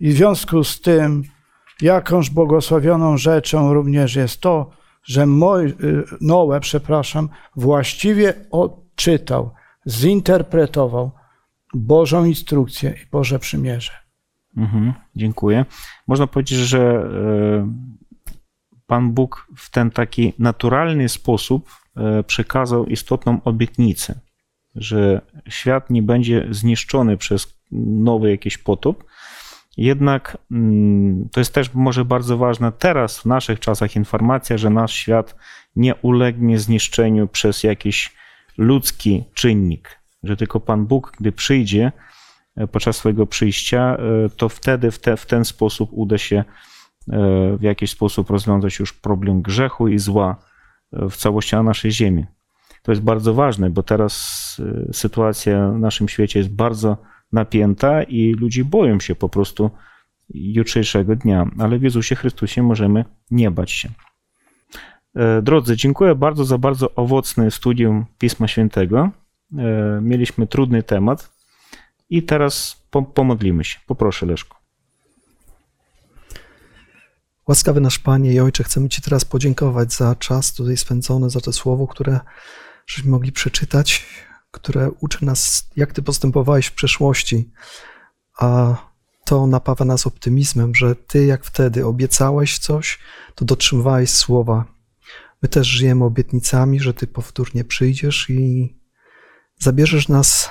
I 0.00 0.08
w 0.12 0.16
związku 0.16 0.64
z 0.64 0.80
tym, 0.80 1.22
jakąż 1.82 2.30
błogosławioną 2.30 3.16
rzeczą 3.16 3.74
również 3.74 4.16
jest 4.16 4.40
to, 4.40 4.70
że 5.04 5.22
y, 5.22 5.26
Noe, 6.20 6.60
przepraszam, 6.60 7.28
właściwie 7.56 8.34
odczytał, 8.50 9.50
zinterpretował 9.86 11.10
Bożą 11.74 12.24
instrukcję 12.24 12.90
i 12.90 13.10
Boże 13.10 13.38
przymierze. 13.38 13.92
Mhm, 14.56 14.92
dziękuję. 15.16 15.64
Można 16.06 16.26
powiedzieć, 16.26 16.58
że 16.58 16.80
e, 16.80 17.72
Pan 18.86 19.12
Bóg 19.12 19.48
w 19.56 19.70
ten 19.70 19.90
taki 19.90 20.32
naturalny 20.38 21.08
sposób 21.08 21.70
e, 21.96 22.22
przekazał 22.22 22.86
istotną 22.86 23.40
obietnicę, 23.44 24.20
że 24.74 25.20
świat 25.48 25.90
nie 25.90 26.02
będzie 26.02 26.46
zniszczony 26.50 27.16
przez 27.16 27.58
nowy 27.72 28.30
jakiś 28.30 28.58
potop. 28.58 29.04
Jednak 29.76 30.38
mm, 30.50 31.28
to 31.32 31.40
jest 31.40 31.54
też 31.54 31.74
może 31.74 32.04
bardzo 32.04 32.38
ważna 32.38 32.72
teraz 32.72 33.18
w 33.18 33.24
naszych 33.24 33.60
czasach 33.60 33.96
informacja, 33.96 34.58
że 34.58 34.70
nasz 34.70 34.94
świat 34.94 35.36
nie 35.76 35.94
ulegnie 35.94 36.58
zniszczeniu 36.58 37.28
przez 37.28 37.62
jakiś 37.62 38.12
ludzki 38.58 39.24
czynnik, 39.34 40.00
że 40.22 40.36
tylko 40.36 40.60
Pan 40.60 40.86
Bóg, 40.86 41.12
gdy 41.20 41.32
przyjdzie 41.32 41.92
e, 42.56 42.66
podczas 42.66 42.96
swojego 42.96 43.26
przyjścia, 43.26 43.96
e, 43.96 44.28
to 44.36 44.48
wtedy 44.48 44.90
w, 44.90 44.98
te, 44.98 45.16
w 45.16 45.26
ten 45.26 45.44
sposób 45.44 45.90
uda 45.92 46.18
się 46.18 46.36
e, 46.36 46.44
w 47.56 47.62
jakiś 47.62 47.90
sposób 47.90 48.30
rozwiązać 48.30 48.78
już 48.78 48.92
problem 48.92 49.42
grzechu 49.42 49.88
i 49.88 49.98
zła 49.98 50.36
w 50.92 51.16
całości 51.16 51.56
na 51.56 51.62
naszej 51.62 51.92
ziemi. 51.92 52.26
To 52.82 52.92
jest 52.92 53.02
bardzo 53.02 53.34
ważne, 53.34 53.70
bo 53.70 53.82
teraz 53.82 54.56
sytuacja 54.92 55.70
w 55.70 55.78
naszym 55.78 56.08
świecie 56.08 56.38
jest 56.38 56.54
bardzo 56.54 56.96
napięta 57.34 58.02
i 58.02 58.32
ludzie 58.32 58.64
boją 58.64 59.00
się 59.00 59.14
po 59.14 59.28
prostu 59.28 59.70
jutrzejszego 60.34 61.16
dnia, 61.16 61.50
ale 61.58 61.78
w 61.78 61.82
Jezusie 61.82 62.16
Chrystusie 62.16 62.62
możemy 62.62 63.04
nie 63.30 63.50
bać 63.50 63.70
się. 63.70 63.88
Drodzy, 65.42 65.76
dziękuję 65.76 66.14
bardzo 66.14 66.44
za 66.44 66.58
bardzo 66.58 66.94
owocne 66.94 67.50
studium 67.50 68.06
Pisma 68.18 68.48
Świętego. 68.48 69.10
Mieliśmy 70.02 70.46
trudny 70.46 70.82
temat 70.82 71.32
i 72.10 72.22
teraz 72.22 72.82
pomodlimy 73.14 73.64
się. 73.64 73.78
Poproszę, 73.86 74.26
Leszku. 74.26 74.56
Łaskawy 77.48 77.80
nasz 77.80 77.98
Panie 77.98 78.32
i 78.32 78.40
Ojcze, 78.40 78.64
chcemy 78.64 78.88
Ci 78.88 79.02
teraz 79.02 79.24
podziękować 79.24 79.92
za 79.92 80.14
czas 80.14 80.54
tutaj 80.54 80.76
spędzony, 80.76 81.30
za 81.30 81.40
to 81.40 81.52
słowo, 81.52 81.86
które 81.86 82.20
żeśmy 82.86 83.10
mogli 83.10 83.32
przeczytać, 83.32 84.06
które 84.54 84.90
uczy 85.00 85.24
nas, 85.24 85.68
jak 85.76 85.92
Ty 85.92 86.02
postępowałeś 86.02 86.66
w 86.66 86.74
przeszłości, 86.74 87.50
a 88.38 88.76
to 89.24 89.46
napawa 89.46 89.84
nas 89.84 90.06
optymizmem, 90.06 90.74
że 90.74 90.94
Ty, 90.94 91.26
jak 91.26 91.44
wtedy 91.44 91.86
obiecałeś 91.86 92.58
coś, 92.58 92.98
to 93.34 93.44
dotrzymywałeś 93.44 94.10
słowa. 94.10 94.64
My 95.42 95.48
też 95.48 95.66
żyjemy 95.66 96.04
obietnicami, 96.04 96.80
że 96.80 96.94
Ty 96.94 97.06
powtórnie 97.06 97.64
przyjdziesz 97.64 98.30
i 98.30 98.74
zabierzesz 99.58 100.08
nas 100.08 100.50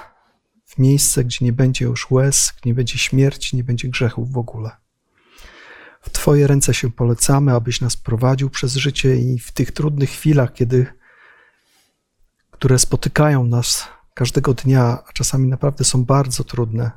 w 0.65 0.77
miejsce, 0.77 1.23
gdzie 1.23 1.45
nie 1.45 1.53
będzie 1.53 1.85
już 1.85 2.11
łez, 2.11 2.53
nie 2.65 2.73
będzie 2.73 2.97
śmierci, 2.97 3.55
nie 3.55 3.63
będzie 3.63 3.89
grzechów 3.89 4.31
w 4.31 4.37
ogóle. 4.37 4.71
W 6.01 6.09
Twoje 6.09 6.47
ręce 6.47 6.73
się 6.73 6.91
polecamy, 6.91 7.53
abyś 7.53 7.81
nas 7.81 7.97
prowadził 7.97 8.49
przez 8.49 8.75
życie 8.75 9.15
i 9.15 9.39
w 9.39 9.51
tych 9.51 9.71
trudnych 9.71 10.09
chwilach, 10.09 10.53
kiedy, 10.53 10.85
które 12.63 12.79
spotykają 12.79 13.45
nas 13.45 13.87
każdego 14.13 14.53
dnia, 14.53 14.83
a 15.09 15.13
czasami 15.13 15.47
naprawdę 15.47 15.83
są 15.83 16.05
bardzo 16.05 16.43
trudne, 16.43 16.91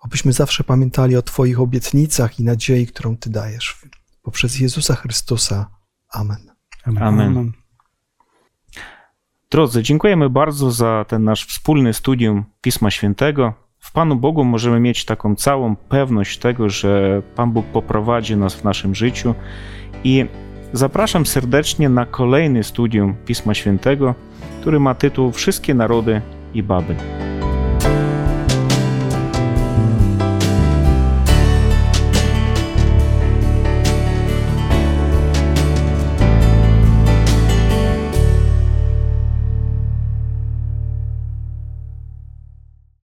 abyśmy 0.00 0.32
zawsze 0.32 0.64
pamiętali 0.64 1.16
o 1.16 1.22
Twoich 1.22 1.60
obietnicach 1.60 2.40
i 2.40 2.44
nadziei, 2.44 2.86
którą 2.86 3.16
Ty 3.16 3.30
dajesz. 3.30 3.78
Poprzez 4.22 4.60
Jezusa 4.60 4.94
Chrystusa. 4.94 5.70
Amen. 6.12 6.50
Amen. 6.84 7.02
Amen. 7.02 7.52
Drodzy, 9.50 9.82
dziękujemy 9.82 10.30
bardzo 10.30 10.70
za 10.70 11.04
ten 11.08 11.24
nasz 11.24 11.46
wspólny 11.46 11.94
studium 11.94 12.44
Pisma 12.60 12.90
Świętego. 12.90 13.54
W 13.78 13.92
Panu 13.92 14.16
Bogu 14.16 14.44
możemy 14.44 14.80
mieć 14.80 15.04
taką 15.04 15.36
całą 15.36 15.76
pewność 15.76 16.38
tego, 16.38 16.68
że 16.68 17.22
Pan 17.34 17.52
Bóg 17.52 17.66
poprowadzi 17.66 18.36
nas 18.36 18.54
w 18.54 18.64
naszym 18.64 18.94
życiu 18.94 19.34
i 20.04 20.26
zapraszam 20.72 21.26
serdecznie 21.26 21.88
na 21.88 22.06
kolejny 22.06 22.64
studium 22.64 23.16
Pisma 23.26 23.54
Świętego, 23.54 24.14
który 24.60 24.80
ma 24.80 24.94
tytuł 24.94 25.32
Wszystkie 25.32 25.74
narody 25.74 26.20
i 26.54 26.62
Babel. 26.62 26.96